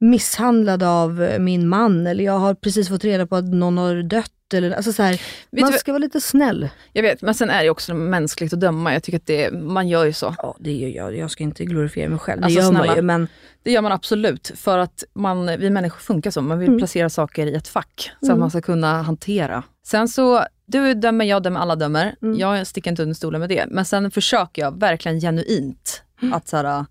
misshandlad 0.00 0.82
av 0.82 1.22
eh, 1.22 1.38
min 1.38 1.68
man, 1.68 2.06
eller 2.06 2.24
jag 2.24 2.38
har 2.38 2.54
precis 2.54 2.88
fått 2.88 3.04
reda 3.04 3.26
på 3.26 3.36
att 3.36 3.44
någon 3.44 3.78
har 3.78 4.02
dött. 4.02 4.32
Eller, 4.54 4.70
alltså 4.70 4.92
så 4.92 5.02
här, 5.02 5.20
man 5.60 5.72
ska 5.72 5.92
vara 5.92 5.98
lite 5.98 6.20
snäll. 6.20 6.68
Jag 6.92 7.02
vet, 7.02 7.22
men 7.22 7.34
sen 7.34 7.50
är 7.50 7.62
det 7.64 7.70
också 7.70 7.94
mänskligt 7.94 8.52
att 8.52 8.60
döma. 8.60 8.92
Jag 8.92 9.02
tycker 9.02 9.18
att 9.18 9.26
det, 9.26 9.52
man 9.52 9.88
gör 9.88 10.04
ju 10.04 10.12
så. 10.12 10.34
Ja, 10.38 10.56
det 10.60 10.72
gör 10.72 10.88
jag. 10.88 11.16
Jag 11.16 11.30
ska 11.30 11.44
inte 11.44 11.64
glorifiera 11.64 12.08
mig 12.08 12.18
själv. 12.18 12.40
Det 12.40 12.44
Alltså, 12.44 12.60
gör 12.60 12.72
man 12.72 12.82
snälla. 12.82 12.96
ju, 12.96 13.02
men 13.02 13.28
Det 13.62 13.72
gör 13.72 13.82
man 13.82 13.92
absolut, 13.92 14.52
för 14.56 14.78
att 14.78 15.04
man, 15.14 15.46
vi 15.46 15.70
människor 15.70 15.98
funkar 16.00 16.30
så. 16.30 16.42
Man 16.42 16.58
vill 16.58 16.78
placera 16.78 17.08
saker 17.10 17.46
i 17.46 17.54
ett 17.54 17.68
fack, 17.68 18.10
så 18.22 18.32
att 18.32 18.38
man 18.38 18.50
ska 18.50 18.60
kunna 18.60 19.02
hantera. 19.02 19.62
Sen 19.86 20.08
så, 20.08 20.44
du 20.66 20.94
dömer, 20.94 21.24
jag 21.24 21.42
dömer, 21.42 21.60
alla 21.60 21.76
dömer. 21.76 22.16
Jag 22.36 22.66
sticker 22.66 22.90
inte 22.90 23.02
under 23.02 23.14
stolen 23.14 23.40
med 23.40 23.48
det. 23.48 23.64
Men 23.68 23.84
sen 23.84 24.10
försöker 24.10 24.62
jag 24.62 24.80
verkligen 24.80 25.20
genuint 25.20 26.02
att 26.32 26.48
så 26.48 26.56
här, 26.56 26.84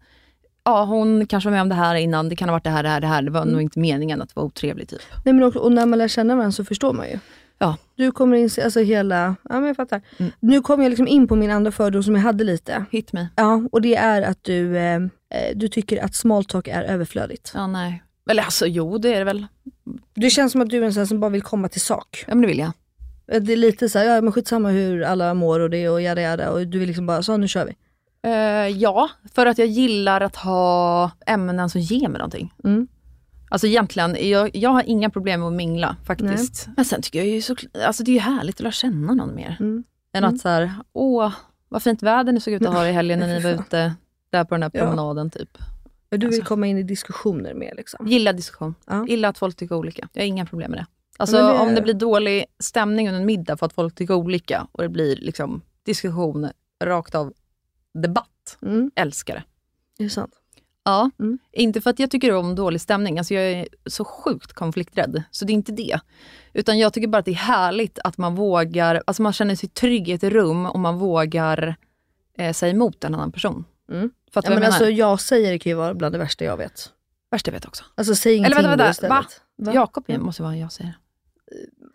ja 0.63 0.84
hon 0.86 1.26
kanske 1.28 1.50
var 1.50 1.52
med 1.52 1.62
om 1.62 1.69
det 1.69 1.76
här 1.76 1.95
innan, 1.95 2.30
det 2.30 2.36
kan 2.36 2.50
ha 2.50 2.54
varit 2.56 2.63
det 2.63 2.69
här, 2.69 2.84
det 2.84 2.89
här, 2.89 3.02
det 3.02 3.08
här. 3.08 3.22
Det 3.22 3.32
var 3.32 3.45
nog 3.45 3.62
inte 3.62 3.80
meningen 3.80 4.22
att 4.22 4.36
vara 4.36 4.45
otrevlig 4.45 4.89
typ. 4.89 5.02
Nej, 5.26 5.34
men 5.34 5.43
också, 5.43 5.60
och 5.60 5.72
när 5.72 5.86
man 5.86 6.00
lär 6.00 6.08
känna 6.08 6.36
varandra 6.36 6.52
så 6.52 6.65
förstår 6.65 6.93
man 6.93 7.08
ju. 7.10 7.19
Ja. 7.60 7.78
Du 7.95 8.12
kommer 8.12 8.38
in, 8.38 8.50
alltså 8.63 8.80
hela, 8.80 9.36
ja 9.50 9.56
men 9.56 9.65
jag 9.65 9.76
fattar. 9.76 10.02
Mm. 10.17 10.32
Nu 10.39 10.62
kommer 10.62 10.84
jag 10.84 10.89
liksom 10.89 11.08
in 11.08 11.28
på 11.28 11.36
min 11.36 11.52
andra 11.52 11.72
fördom 11.72 12.04
som 12.04 12.15
jag 12.15 12.22
hade 12.22 12.43
lite. 12.43 12.86
Hit 12.91 13.13
me. 13.13 13.28
Ja, 13.36 13.62
och 13.72 13.82
det 13.82 13.95
är 13.95 14.22
att 14.22 14.43
du, 14.43 14.78
eh, 14.78 14.95
eh, 14.95 15.56
du 15.56 15.67
tycker 15.67 16.04
att 16.04 16.15
small 16.15 16.45
talk 16.45 16.67
är 16.67 16.84
överflödigt. 16.84 17.52
Ja, 17.56 17.67
nej. 17.67 18.04
Eller 18.30 18.43
alltså 18.43 18.67
jo, 18.67 18.98
det 18.98 19.13
är 19.13 19.19
det 19.19 19.24
väl. 19.24 19.48
Det 20.13 20.30
känns 20.30 20.52
som 20.52 20.62
att 20.62 20.69
du 20.69 20.78
är 20.78 20.86
en 20.86 20.93
sån 20.93 21.08
som 21.08 21.19
bara 21.19 21.32
vill 21.32 21.41
komma 21.41 21.69
till 21.69 21.82
sak. 21.82 22.24
Ja 22.28 22.36
men 22.36 22.41
det 22.41 22.48
vill 22.48 22.60
jag. 22.60 22.72
Det 23.43 23.54
är 23.54 23.58
lite 23.58 23.89
så 23.89 24.00
här, 24.00 24.06
ja 24.06 24.22
men 24.22 24.34
skitsamma 24.34 24.69
hur 24.69 25.02
alla 25.02 25.34
mår 25.34 25.60
och 25.60 25.69
det 25.69 25.89
och 25.89 26.02
jada 26.02 26.22
jada 26.22 26.52
och 26.52 26.67
du 26.67 26.80
vill 26.80 26.88
liksom 26.88 27.06
bara, 27.06 27.24
så 27.24 27.38
nu 27.38 27.48
kör 27.48 27.65
vi. 27.65 27.76
Eh, 28.30 28.78
ja, 28.78 29.10
för 29.34 29.45
att 29.45 29.58
jag 29.58 29.67
gillar 29.67 30.22
att 30.22 30.36
ha 30.36 31.12
ämnen 31.26 31.69
som 31.69 31.82
ger 31.82 32.10
mig 32.10 32.17
någonting. 32.19 32.54
Mm. 32.63 32.88
Alltså 33.50 33.68
egentligen, 33.68 34.30
jag, 34.30 34.56
jag 34.56 34.70
har 34.70 34.84
inga 34.88 35.10
problem 35.10 35.40
med 35.40 35.48
att 35.48 35.54
mingla 35.54 35.96
faktiskt. 36.06 36.68
Men 36.76 36.86
sen 36.86 37.02
tycker 37.02 37.20
jag 37.20 37.28
ju 37.28 37.42
så, 37.42 37.56
alltså 37.86 38.04
det 38.04 38.12
är 38.12 38.14
ju 38.14 38.20
härligt 38.20 38.56
att 38.56 38.60
lära 38.62 38.72
känna 38.72 39.14
någon 39.14 39.36
mer. 39.36 39.58
Mm. 39.60 39.84
Än 40.14 40.24
Mm. 40.24 40.36
att 40.36 40.42
så 40.42 40.50
här, 40.50 40.72
åh 40.94 41.34
vad 41.70 41.84
fint 41.84 42.04
väder 42.04 42.32
ni 42.34 42.40
såg 42.40 42.54
ut 42.54 42.66
att 42.66 42.74
ha 42.74 42.88
i 42.88 42.92
helgen 42.92 43.20
när 43.20 43.28
Nej, 43.28 43.36
ni 43.38 43.44
var 43.44 43.52
ute 43.52 43.94
där 44.30 44.44
på 44.44 44.56
den 44.56 44.64
här 44.64 44.72
Ja. 44.74 44.80
promenaden 44.82 45.30
typ. 45.30 45.58
Och 46.12 46.20
du 46.20 46.28
vill 46.28 46.36
Alltså. 46.40 46.48
komma 46.48 46.68
in 46.68 46.78
i 46.78 46.84
diskussioner 46.84 47.54
med 47.54 47.74
liksom. 47.78 48.08
Gillar 48.08 48.34
diskussion. 48.34 48.76
Ja. 48.88 49.06
Gillar 49.08 49.30
att 49.30 49.38
folk 49.38 49.56
tycker 49.56 49.76
olika. 49.76 50.10
Jag 50.14 50.22
har 50.22 50.28
inga 50.28 50.46
problem 50.46 50.72
med 50.72 50.80
det. 50.80 50.86
Alltså 51.18 51.36
det- 51.38 51.60
om 51.60 51.76
det 51.76 51.82
blir 51.82 51.94
dålig 51.94 52.46
stämning 52.60 53.08
under 53.08 53.20
en 53.20 53.26
middag 53.26 53.58
för 53.58 53.66
att 53.66 53.74
folk 53.74 53.96
tycker 53.96 54.14
olika 54.14 54.68
och 54.72 54.84
det 54.84 54.90
blir 54.90 55.16
liksom 55.16 55.62
diskussion 55.86 56.50
rakt 56.84 57.16
av 57.16 57.34
debatt. 57.94 58.58
Mm. 58.62 58.92
Älskar 58.96 59.36
det. 59.36 59.44
Det 59.98 60.04
är 60.06 60.10
sant. 60.10 60.34
Ja, 60.89 61.10
Mm. 61.19 61.38
inte 61.52 61.82
för 61.82 61.89
att 61.89 61.99
jag 61.99 62.12
tycker 62.12 62.36
om 62.36 62.56
dålig 62.56 62.82
stämning. 62.82 63.17
Alltså 63.17 63.34
jag 63.34 63.43
är 63.52 63.67
så 63.86 64.06
sjukt 64.06 64.54
konflikträdd, 64.54 65.23
så 65.32 65.45
det 65.45 65.52
är 65.52 65.56
inte 65.56 65.71
det. 65.71 65.99
Utan 66.54 66.80
jag 66.80 66.93
tycker 66.93 67.08
bara 67.08 67.17
att 67.17 67.25
det 67.25 67.32
är 67.32 67.36
härligt 67.36 67.99
att 68.04 68.17
man 68.17 68.36
vågar, 68.36 69.04
alltså 69.08 69.21
man 69.21 69.34
känner 69.34 69.56
sig 69.56 69.69
trygg 69.69 70.10
i 70.10 70.12
ett 70.12 70.23
rum 70.23 70.65
och 70.65 70.80
man 70.80 70.97
vågar 70.97 71.75
eh, 72.38 72.54
säga 72.54 72.71
emot 72.71 73.04
en 73.04 73.15
annan 73.15 73.32
person. 73.32 73.65
Mm. 73.91 74.10
Fattar 74.34 74.52
Ja, 74.52 74.56
du 74.56 74.62
men 74.62 74.71
vad 74.71 74.80
jag 74.80 74.84
alltså 74.84 74.89
jag 74.89 75.21
säger 75.21 75.52
det 75.52 75.60
kan 75.60 75.69
ju 75.69 75.75
vara 75.75 75.93
bland 75.93 76.15
det 76.15 76.19
värsta 76.19 76.45
jag 76.45 76.58
vet. 76.58 76.89
Värst 77.32 77.47
jag 77.47 77.54
vet 77.54 77.65
också. 77.65 77.84
Alltså 77.95 78.15
säg 78.15 78.36
ingenting 78.36 78.60
Eller 78.60 78.69
vänta, 78.69 78.86
vänta, 78.86 79.08
va? 79.10 79.19
istället. 79.21 79.41
Va? 79.58 79.73
Jakob 79.73 80.10
måste 80.19 80.41
vara 80.43 80.52
en 80.54 80.60
jag-sägare. 80.60 80.93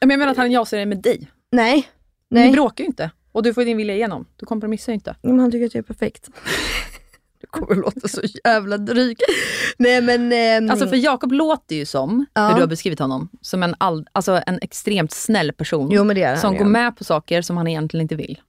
Men 0.01 0.11
jag 0.11 0.19
menar 0.19 0.31
att 0.33 0.37
han 0.37 0.45
är 0.45 0.49
en 0.49 0.53
jag-sägare 0.53 0.87
med 0.87 1.03
dig. 1.03 1.31
Nej. 1.53 1.89
Men 2.29 2.41
Nej. 2.41 2.49
Ni 2.51 2.53
bråkar 2.55 2.85
ju 2.85 2.89
inte. 2.89 3.11
Och 3.33 3.43
du 3.43 3.55
får 3.55 3.65
din 3.65 3.77
vilja 3.77 3.95
igenom. 3.95 4.27
Du 4.37 4.47
kompromissar 4.47 4.93
ju 4.93 4.95
inte. 4.95 5.17
Men 5.23 5.39
han 5.41 5.51
tycker 5.51 5.67
att 5.67 5.75
jag 5.75 5.83
är 5.83 5.87
perfekt. 5.87 6.31
det 7.45 7.51
kommer 7.51 7.75
låta 7.83 8.09
så 8.09 8.21
jävla 8.45 8.79
dryg. 8.79 9.19
Nej 9.79 10.01
men... 10.03 10.33
ehm, 10.33 10.71
Alltså 10.71 10.87
för 10.89 10.97
Jakob 10.97 11.33
låter 11.33 11.77
ju 11.77 11.87
som, 11.87 12.27
Ja. 12.35 12.49
hur 12.49 12.55
du 12.55 12.61
har 12.61 12.67
beskrivit 12.69 12.99
honom, 12.99 13.29
som 13.41 13.63
en, 13.63 13.75
all, 13.79 14.07
alltså 14.13 14.43
en 14.47 14.59
extremt 14.63 15.13
snäll 15.13 15.53
person. 15.53 15.89
Jo 15.93 16.05
han 16.05 16.39
som 16.39 16.53
ju. 16.53 16.59
går 16.59 16.67
med 16.67 16.97
på 16.97 17.05
saker 17.05 17.43
som 17.43 17.57
han 17.57 17.69
egentligen 17.69 18.03
inte 18.03 18.15
vill. 18.17 18.41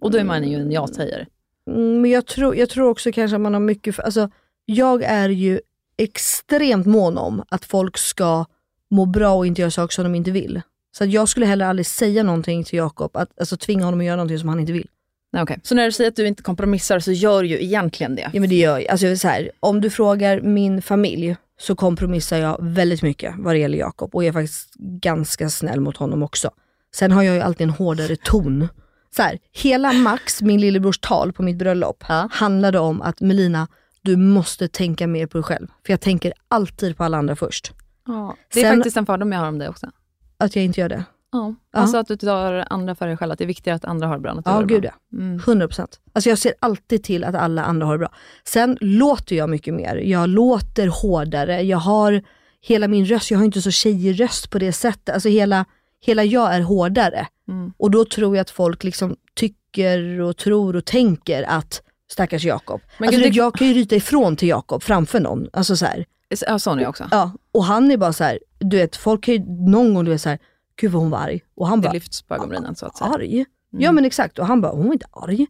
Och 0.00 0.10
då 0.10 0.18
är 0.18 0.24
man 0.24 0.48
ju 0.48 0.60
en 0.60 0.70
ja-sägare. 0.72 1.26
Mm, 1.70 2.00
Men 2.00 2.10
jag 2.10 2.26
tror, 2.26 2.56
jag 2.56 2.68
tror 2.68 2.88
också 2.88 3.12
kanske 3.12 3.34
att 3.34 3.40
man 3.40 3.54
har 3.54 3.60
mycket, 3.60 3.96
för, 3.96 4.02
alltså 4.02 4.30
jag 4.64 5.02
är 5.02 5.28
ju 5.28 5.60
extremt 5.96 6.86
mån 6.86 7.18
om 7.18 7.42
att 7.48 7.64
folk 7.64 7.98
ska 7.98 8.44
må 8.90 9.06
bra 9.06 9.34
och 9.34 9.46
inte 9.46 9.60
göra 9.60 9.70
saker 9.70 9.94
som 9.94 10.04
de 10.04 10.14
inte 10.14 10.30
vill. 10.30 10.60
Så 10.96 11.04
att 11.04 11.10
jag 11.10 11.28
skulle 11.28 11.46
heller 11.46 11.66
aldrig 11.66 11.86
säga 11.86 12.22
någonting 12.22 12.64
till 12.64 12.76
Jakob, 12.76 13.16
att, 13.16 13.40
alltså 13.40 13.56
tvinga 13.56 13.84
honom 13.84 14.00
att 14.00 14.06
göra 14.06 14.16
någonting 14.16 14.38
som 14.38 14.48
han 14.48 14.60
inte 14.60 14.72
vill. 14.72 14.88
Okej. 15.36 15.60
Så 15.62 15.74
när 15.74 15.84
du 15.84 15.92
säger 15.92 16.10
att 16.10 16.16
du 16.16 16.26
inte 16.26 16.42
kompromissar 16.42 16.98
så 16.98 17.12
gör 17.12 17.42
du 17.42 17.48
ju 17.48 17.62
egentligen 17.62 18.14
det. 18.14 18.30
Ja 18.32 18.40
men 18.40 18.48
det 18.50 18.56
gör 18.56 18.78
jag. 18.78 18.88
Alltså 18.88 19.16
så 19.16 19.28
här, 19.28 19.50
om 19.60 19.80
du 19.80 19.90
frågar 19.90 20.40
min 20.40 20.82
familj 20.82 21.36
så 21.60 21.74
kompromissar 21.76 22.36
jag 22.38 22.56
väldigt 22.60 23.02
mycket 23.02 23.34
vad 23.38 23.54
det 23.54 23.58
gäller 23.58 23.78
Jakob 23.78 24.14
och 24.14 24.24
jag 24.24 24.28
är 24.28 24.32
faktiskt 24.32 24.74
ganska 24.74 25.48
snäll 25.50 25.80
mot 25.80 25.96
honom 25.96 26.22
också. 26.22 26.50
Sen 26.94 27.12
har 27.12 27.22
jag 27.22 27.34
ju 27.34 27.40
alltid 27.40 27.64
en 27.64 27.70
hårdare 27.70 28.16
ton. 28.16 28.68
Så 29.16 29.22
här, 29.22 29.38
hela 29.52 29.92
Max, 29.92 30.42
min 30.42 30.60
lillebrors 30.60 30.98
tal 30.98 31.32
på 31.32 31.42
mitt 31.42 31.56
bröllop, 31.56 32.04
Ja. 32.08 32.28
handlade 32.32 32.78
om 32.78 33.02
att 33.02 33.20
Melina, 33.20 33.68
du 34.02 34.16
måste 34.16 34.68
tänka 34.68 35.06
mer 35.06 35.26
på 35.26 35.38
dig 35.38 35.42
själv. 35.44 35.66
För 35.86 35.92
jag 35.92 36.00
tänker 36.00 36.32
alltid 36.48 36.96
på 36.96 37.04
alla 37.04 37.18
andra 37.18 37.36
först. 37.36 37.72
Ja, 38.06 38.36
det 38.54 38.60
är 38.60 38.64
Sen- 38.64 38.76
faktiskt 38.76 38.96
en 38.96 39.06
fördom 39.06 39.32
jag 39.32 39.38
har 39.40 39.48
om 39.48 39.58
dig 39.58 39.68
också. 39.68 39.90
Att 40.38 40.56
jag 40.56 40.64
inte 40.64 40.80
gör 40.80 40.88
det. 40.88 41.04
Ja. 41.32 41.54
Ja. 41.72 41.78
Alltså 41.80 41.96
att 41.96 42.08
du 42.08 42.16
tar 42.16 42.64
andra 42.70 42.94
för 42.94 43.06
dig 43.06 43.16
själv, 43.16 43.32
att 43.32 43.38
det 43.38 43.44
är 43.44 43.46
viktigare 43.46 43.76
att 43.76 43.84
andra 43.84 44.06
har 44.06 44.14
det 44.14 44.20
bra 44.20 44.30
än 44.32 44.38
att 44.38 44.44
du 44.44 44.50
Ja, 44.50 44.54
har 44.54 44.62
det 44.62 44.74
gud 44.74 44.82
bra. 44.82 44.90
ja. 45.10 45.18
Mm. 45.18 45.38
100%. 45.38 45.86
Alltså 46.12 46.28
jag 46.30 46.38
ser 46.38 46.54
alltid 46.60 47.04
till 47.04 47.24
att 47.24 47.34
alla 47.34 47.64
andra 47.64 47.86
har 47.86 47.92
det 47.94 47.98
bra. 47.98 48.12
Sen 48.44 48.78
låter 48.80 49.36
jag 49.36 49.50
mycket 49.50 49.74
mer. 49.74 49.96
Jag 49.96 50.28
låter 50.28 50.86
hårdare. 51.02 51.62
Jag 51.62 51.78
har 51.78 52.22
hela 52.60 52.88
min 52.88 53.06
röst, 53.06 53.30
jag 53.30 53.38
har 53.38 53.44
inte 53.44 53.62
så 53.62 53.70
tjejig 53.70 54.20
röst 54.20 54.50
på 54.50 54.58
det 54.58 54.72
sättet. 54.72 55.14
Alltså 55.14 55.28
hela, 55.28 55.64
hela 56.00 56.24
jag 56.24 56.54
är 56.54 56.60
hårdare. 56.60 57.26
Mm. 57.48 57.72
Och 57.76 57.90
då 57.90 58.04
tror 58.04 58.36
jag 58.36 58.42
att 58.42 58.50
folk 58.50 58.84
liksom 58.84 59.16
tycker 59.34 60.20
och 60.20 60.36
tror 60.36 60.76
och 60.76 60.84
tänker 60.84 61.42
att 61.42 61.82
stackars 62.12 62.44
Jakob. 62.44 62.80
Men 62.98 63.08
Alltså 63.08 63.22
gud, 63.22 63.32
du, 63.32 63.36
jag 63.38 63.54
kan 63.54 63.66
ju 63.66 63.74
ryta 63.74 63.96
ifrån 63.96 64.36
till 64.36 64.48
Jakob 64.48 64.82
framför 64.82 65.20
någon. 65.20 65.46
Alltså 65.52 65.76
så 65.76 65.86
här. 65.86 66.04
Ja, 66.46 66.58
sån 66.58 66.78
är 66.78 66.82
jag 66.82 66.88
också. 66.90 67.08
Ja, 67.10 67.32
och 67.52 67.64
han 67.64 67.90
är 67.90 67.96
bara 67.96 68.12
så 68.12 68.24
här, 68.24 68.38
du 68.58 68.76
vet 68.76 68.96
folk 68.96 69.24
kan 69.24 69.34
ju 69.34 69.40
någon 69.70 69.94
gång 69.94 70.04
du 70.04 70.10
vet 70.10 70.20
så 70.20 70.28
här, 70.28 70.38
gud 70.76 70.90
vad 70.92 71.02
hon 71.02 71.10
var 71.10 71.18
arg. 71.18 71.40
Och 71.56 71.68
han 71.68 71.80
Det 71.80 71.88
bara, 71.88 71.92
lyfts 71.92 72.22
på 72.22 72.34
ögonbrynen 72.34 72.74
så 72.74 72.86
att 72.86 72.96
säga. 72.96 73.10
arg? 73.10 73.44
Ja 73.78 73.92
men 73.92 74.04
exakt, 74.04 74.38
och 74.38 74.46
han 74.46 74.60
bara, 74.60 74.72
hon 74.72 74.86
var 74.86 74.92
inte 74.92 75.06
arg. 75.12 75.46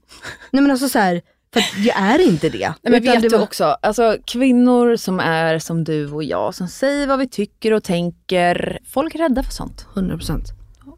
Nej 0.50 0.62
men 0.62 0.70
alltså 0.70 0.88
så 0.88 0.98
här, 0.98 1.22
för 1.52 1.62
jag 1.86 1.96
är 1.96 2.28
inte 2.28 2.48
det. 2.48 2.58
Nej, 2.82 2.92
men 2.92 3.02
vet 3.02 3.22
det 3.22 3.28
du 3.28 3.36
var- 3.36 3.42
också, 3.44 3.64
alltså 3.64 4.16
kvinnor 4.26 4.96
som 4.96 5.20
är 5.20 5.58
som 5.58 5.84
du 5.84 6.10
och 6.10 6.24
jag, 6.24 6.54
som 6.54 6.68
säger 6.68 7.06
vad 7.06 7.18
vi 7.18 7.28
tycker 7.28 7.72
och 7.72 7.84
tänker. 7.84 8.78
Folk 8.86 9.14
är 9.14 9.18
rädda 9.18 9.42
för 9.42 9.52
sånt. 9.52 9.86
100%. 9.94 10.44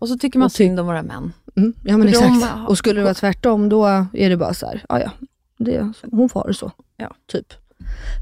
Och 0.01 0.09
så 0.09 0.19
tycker 0.19 0.39
man 0.39 0.49
ty- 0.51 0.55
synd 0.55 0.81
om 0.81 0.87
våra 0.87 1.03
män. 1.03 1.33
Mm, 1.57 1.75
ja 1.85 1.97
men 1.97 2.13
För 2.13 2.21
de 2.21 2.27
exakt. 2.35 2.53
har- 2.53 2.69
Och 2.69 2.79
skulle 2.79 3.01
det 3.01 3.05
vara 3.05 3.15
tvärtom 3.15 3.69
då 3.69 3.87
är 4.13 4.29
det 4.31 4.37
bara 4.37 4.55
så 4.55 4.67
här, 4.67 4.85
ja 4.89 5.01
ja, 5.01 5.11
det, 5.59 5.93
hon 6.11 6.29
får 6.29 6.41
ha 6.41 6.47
det 6.47 6.55
så. 6.55 6.73
Ja. 6.97 7.15
Typ. 7.33 7.55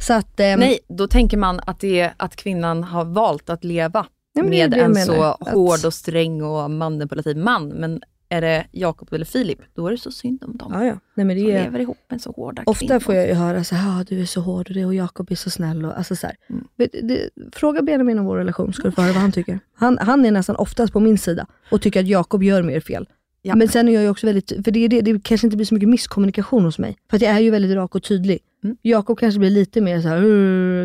Så 0.07 0.12
att, 0.12 0.41
ehm, 0.41 0.61
Nej, 0.61 0.79
då 0.88 1.07
tänker 1.09 1.37
man 1.37 1.61
att, 1.67 1.81
det 1.81 2.01
är, 2.01 2.15
att 2.17 2.37
kvinnan 2.37 2.85
har 2.85 3.05
valt 3.05 3.51
att 3.51 3.65
leva 3.65 4.07
Är 4.35 4.42
med 4.42 4.75
en 4.75 4.92
menar, 4.92 5.14
så 5.14 5.23
att- 5.23 5.49
hård 5.49 5.85
och 5.87 5.95
sträng 5.95 6.42
och 6.42 6.71
manipulativ 6.71 7.37
man. 7.37 7.68
Men 7.68 8.03
är 8.29 8.40
det 8.40 8.66
Jakob 8.73 9.12
eller 9.12 9.25
Filip, 9.25 9.59
då 9.75 9.87
är 9.87 9.90
det 9.90 9.99
så 9.99 10.11
synd 10.12 10.45
om 10.45 10.57
dem. 10.57 10.73
ja, 10.75 10.85
ja. 10.85 10.99
Nej, 11.14 11.27
men 11.27 11.37
De 11.37 11.42
det 11.42 11.53
är, 11.53 11.64
lever 11.64 11.79
ihop 11.79 11.99
med 12.11 12.21
så 12.23 12.33
hårda 12.33 12.62
ofta 12.66 12.87
kvinnor. 12.87 13.01
får 13.01 13.14
jag 13.14 13.27
ju 13.29 13.35
höra 13.35 13.64
så 13.64 13.75
här, 13.75 14.01
ah, 14.01 14.05
du 14.09 14.21
är 14.21 14.27
så 14.27 14.40
hård 14.40 14.68
och 14.68 14.75
det 14.75 14.85
och 14.85 14.95
Jakob 14.95 15.31
är 15.31 15.35
så 15.35 15.51
snäll. 15.51 15.85
Och, 15.85 15.99
alltså 15.99 16.16
så. 16.16 16.27
Mm. 16.51 16.64
Det, 17.03 17.31
fråga 17.53 17.83
Benjamin 17.83 18.18
om 18.18 18.25
vår 18.25 18.37
relation 18.37 18.73
ska 18.73 18.83
du 18.83 18.92
få 18.92 19.01
höra 19.01 19.12
vad 19.12 19.23
han 19.23 19.33
tycker. 19.33 19.61
Han, 19.75 19.99
han 19.99 20.25
är 20.27 20.31
nästan 20.31 20.57
oftast 20.57 20.92
på 20.92 21.01
min 21.01 21.18
sida 21.18 21.47
och 21.71 21.83
tycker 21.83 22.01
att 22.01 22.09
Jakob 22.09 22.42
gör 22.42 22.62
mer 22.62 22.81
fel. 22.81 23.09
Ja. 23.42 23.55
Men 23.57 23.68
sen 23.68 23.88
är 23.88 23.92
jag 23.92 24.03
ju 24.03 24.09
också 24.09 24.27
väldigt, 24.27 24.49
för 24.64 24.71
det, 24.71 24.88
det, 24.88 25.01
det 25.01 25.23
kanske 25.25 25.47
inte 25.47 25.57
blir 25.57 25.66
så 25.66 25.75
mycket 25.75 25.88
misskommunikation 25.88 26.64
hos 26.64 26.79
mig. 26.79 26.97
För 27.11 27.16
att 27.16 27.23
jag 27.23 27.33
är 27.33 27.40
ju 27.40 27.51
väldigt 27.51 27.77
rak 27.77 27.95
och 27.95 28.03
tydlig. 28.03 28.38
Mm. 28.64 28.77
Jakob 28.83 29.18
kanske 29.18 29.38
blir 29.38 29.51
lite 29.51 29.81
mer 29.81 30.01
så 30.01 30.09
här, 30.09 30.21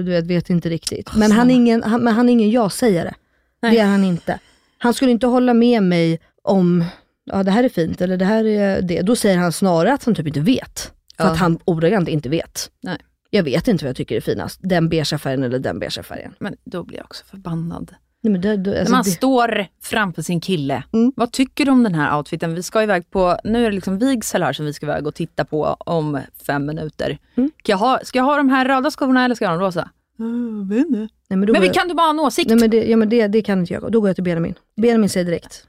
du 0.03 0.11
vet, 0.11 0.25
vet 0.25 0.49
inte 0.49 0.69
riktigt. 0.69 1.15
Men 1.15 1.31
han 1.31 1.49
är 1.51 1.55
ingen, 1.55 1.83
han, 1.83 2.01
men 2.03 2.13
han 2.13 2.29
är 2.29 2.33
ingen 2.33 2.51
jag-sägare. 2.51 3.13
Nej. 3.61 3.71
Det 3.71 3.79
är 3.79 3.85
han 3.85 4.03
inte. 4.03 4.39
Han 4.77 4.93
skulle 4.93 5.11
inte 5.11 5.27
hålla 5.27 5.53
med 5.53 5.83
mig 5.83 6.19
om, 6.43 6.85
ja 7.25 7.43
det 7.43 7.51
här 7.51 7.63
är 7.63 7.69
fint 7.69 8.01
eller 8.01 8.17
det 8.17 8.25
här 8.25 8.45
är 8.45 8.81
det. 8.81 9.01
Då 9.01 9.15
säger 9.15 9.37
han 9.37 9.51
snarare 9.51 9.93
att 9.93 10.03
han 10.03 10.15
typ 10.15 10.27
inte 10.27 10.39
vet. 10.39 10.91
För 11.17 11.23
Ja. 11.23 11.31
att 11.31 11.37
han 11.37 11.59
ordagrant 11.65 12.09
inte 12.09 12.29
vet. 12.29 12.71
Nej. 12.81 12.97
Jag 13.29 13.43
vet 13.43 13.67
inte 13.67 13.85
vad 13.85 13.89
jag 13.89 13.95
tycker 13.95 14.15
är 14.15 14.21
finast. 14.21 14.59
Den 14.63 14.89
beigea 14.89 15.17
färgen 15.19 15.43
eller 15.43 15.59
den 15.59 15.79
beigea 15.79 16.03
färgen. 16.03 16.33
Men 16.39 16.55
då 16.65 16.83
blir 16.83 16.97
jag 16.97 17.05
också 17.05 17.25
förbannad. 17.25 17.95
Nej, 18.21 18.31
men 18.31 18.41
det, 18.41 18.57
det, 18.57 18.71
När 18.71 18.79
alltså, 18.79 18.91
man 18.91 19.03
det, 19.03 19.09
står 19.09 19.67
framför 19.81 20.21
sin 20.21 20.41
kille. 20.41 20.83
Mm. 20.93 21.11
Vad 21.15 21.31
tycker 21.31 21.65
du 21.65 21.71
om 21.71 21.83
den 21.83 21.95
här 21.95 22.17
outfiten? 22.17 22.53
Vi 22.55 22.63
ska 22.63 22.83
iväg 22.83 23.11
på, 23.11 23.37
nu 23.43 23.65
är 23.65 23.69
det 23.69 23.75
liksom 23.75 23.97
vigsel 23.99 24.43
här 24.43 24.53
som 24.53 24.65
vi 24.65 24.73
ska 24.73 24.85
iväg 24.85 25.07
och 25.07 25.15
titta 25.15 25.45
på 25.45 25.63
om 25.65 26.19
fem 26.47 26.65
minuter. 26.65 27.17
Mm. 27.37 27.51
Ska, 27.59 27.71
jag 27.71 27.77
ha, 27.77 27.99
ska 28.03 28.19
jag 28.19 28.25
ha 28.25 28.37
de 28.37 28.49
här 28.49 28.65
röda 28.65 28.91
skorna 28.91 29.25
eller 29.25 29.35
ska 29.35 29.45
jag 29.45 29.49
ha 29.49 29.57
de 29.57 29.65
rosa? 29.65 29.89
Nej, 30.17 31.07
men 31.29 31.39
Men 31.39 31.61
vi 31.61 31.65
jag- 31.67 31.73
kan 31.73 31.87
du 31.87 31.93
bara 31.93 32.01
ha 32.03 32.09
en 32.09 32.19
åsikt? 32.19 32.49
Nej 32.49 32.59
men, 32.59 32.69
det, 32.69 32.85
ja, 32.89 32.97
men 32.97 33.09
det, 33.09 33.27
det 33.27 33.41
kan 33.41 33.59
inte 33.59 33.73
jag. 33.73 33.91
Då 33.91 33.99
går 34.01 34.09
jag 34.09 34.15
till 34.15 34.23
Benjamin. 34.23 34.53
Benjamin 34.81 35.09
säger 35.09 35.25
direkt. 35.25 35.67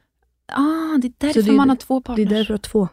ah, 0.53 0.99
det 1.03 1.07
är 1.09 1.13
därför 1.19 1.43
det 1.43 1.51
är- 1.51 1.53
man 1.55 1.69
har 1.69 1.77
två 1.77 1.95
Det 1.95 2.03
är 2.13 2.17
partners. 2.17 2.29
därför 2.29 2.55
att 2.55 2.63
två. 2.63 2.89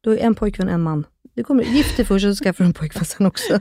Då 0.00 0.10
är 0.10 0.18
en 0.18 0.34
pojkvän, 0.34 0.68
en 0.68 0.82
man. 0.82 1.06
Det 1.34 1.42
kommer, 1.42 1.64
gift 1.64 1.96
dig 1.96 2.06
först 2.06 2.26
och 2.26 2.36
så 2.36 2.44
skaffar 2.44 2.64
du 2.64 2.68
en 2.68 2.72
pojkvän 2.74 3.04
sen 3.04 3.26
också. 3.26 3.52
Man 3.52 3.60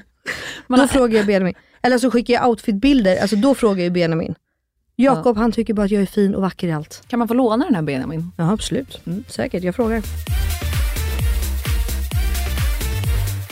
då 0.79 0.83
har- 0.83 0.87
frågar 0.87 1.17
jag 1.17 1.25
Benjamin. 1.27 1.53
Eller 1.81 1.97
så 1.97 2.11
skickar 2.11 2.33
jag 2.33 2.49
outfitbilder, 2.49 3.17
alltså 3.21 3.35
då 3.35 3.55
frågar 3.55 3.83
jag 3.83 3.93
Benjamin. 3.93 4.35
Jakob 4.95 5.37
han 5.37 5.51
tycker 5.51 5.73
bara 5.73 5.85
att 5.85 5.91
jag 5.91 6.01
är 6.01 6.05
fin 6.05 6.35
och 6.35 6.41
vacker 6.41 6.67
i 6.67 6.71
allt. 6.71 7.03
Kan 7.07 7.19
man 7.19 7.27
få 7.27 7.33
låna 7.33 7.65
den 7.65 7.75
här 7.75 7.81
Benjamin? 7.81 8.31
Ja 8.37 8.51
absolut, 8.51 9.01
mm, 9.05 9.23
säkert. 9.27 9.63
Jag 9.63 9.75
frågar. 9.75 10.03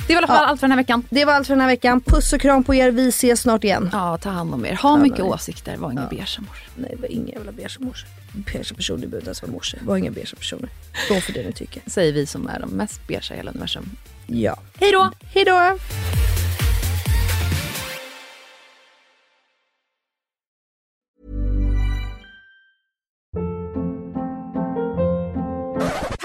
Det 0.08 0.14
är 0.14 0.16
i 0.16 0.18
alla 0.18 0.28
fall 0.28 0.45
allt 0.45 0.60
för 0.60 0.68
den 0.68 0.72
här 0.72 0.78
veckan. 0.78 1.04
Det 1.10 1.26
var 1.26 1.34
allt 1.34 1.47
för 1.47 1.54
den 1.54 1.62
här 1.62 1.68
veckan. 1.68 2.01
Puss 2.01 2.34
och 2.34 2.41
kram 2.41 2.64
på 2.64 2.76
er. 2.76 2.91
Vi 2.91 3.08
ses 3.08 3.41
snart 3.41 3.64
igen. 3.64 3.89
Ja, 3.91 4.18
ta 4.18 4.30
hand 4.30 4.54
om 4.54 4.66
er. 4.66 4.76
Ha 4.76 4.97
mycket 4.97 5.20
er. 5.20 5.24
åsikter, 5.24 5.78
var 5.78 5.91
inga 5.91 6.08
beiga 6.08 6.26
mor. 6.39 6.58
Nej, 6.76 6.89
det 6.95 7.01
var 7.01 7.12
inga 7.12 7.34
jävla 7.34 7.51
beiga 7.51 7.70
morsor. 7.80 8.10
Beiga 8.34 8.76
personer 8.76 8.97
behöver 8.99 9.18
inte 9.18 9.28
ens 9.28 9.41
vara 9.41 9.51
morsor. 9.51 9.80
Var 9.84 9.97
inga 9.97 10.12
beiga 10.12 10.36
personer. 10.38 10.70
Stå 11.06 11.22
för 11.22 11.34
det 11.34 11.43
ni 11.43 11.54
tycker. 11.54 11.82
Säger 11.88 12.14
vi 12.14 12.26
som 12.26 12.47
är 12.47 12.60
de 12.60 12.70
mest 12.70 13.08
beiga 13.08 13.34
i 13.34 13.36
hela 13.38 13.51
universum. 13.51 13.89
Ja. 14.28 14.58
Hej 14.80 14.91
då! 14.91 15.12
Hej 15.34 15.45
då! 15.45 15.78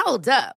Hold 0.05 0.29
up. 0.29 0.58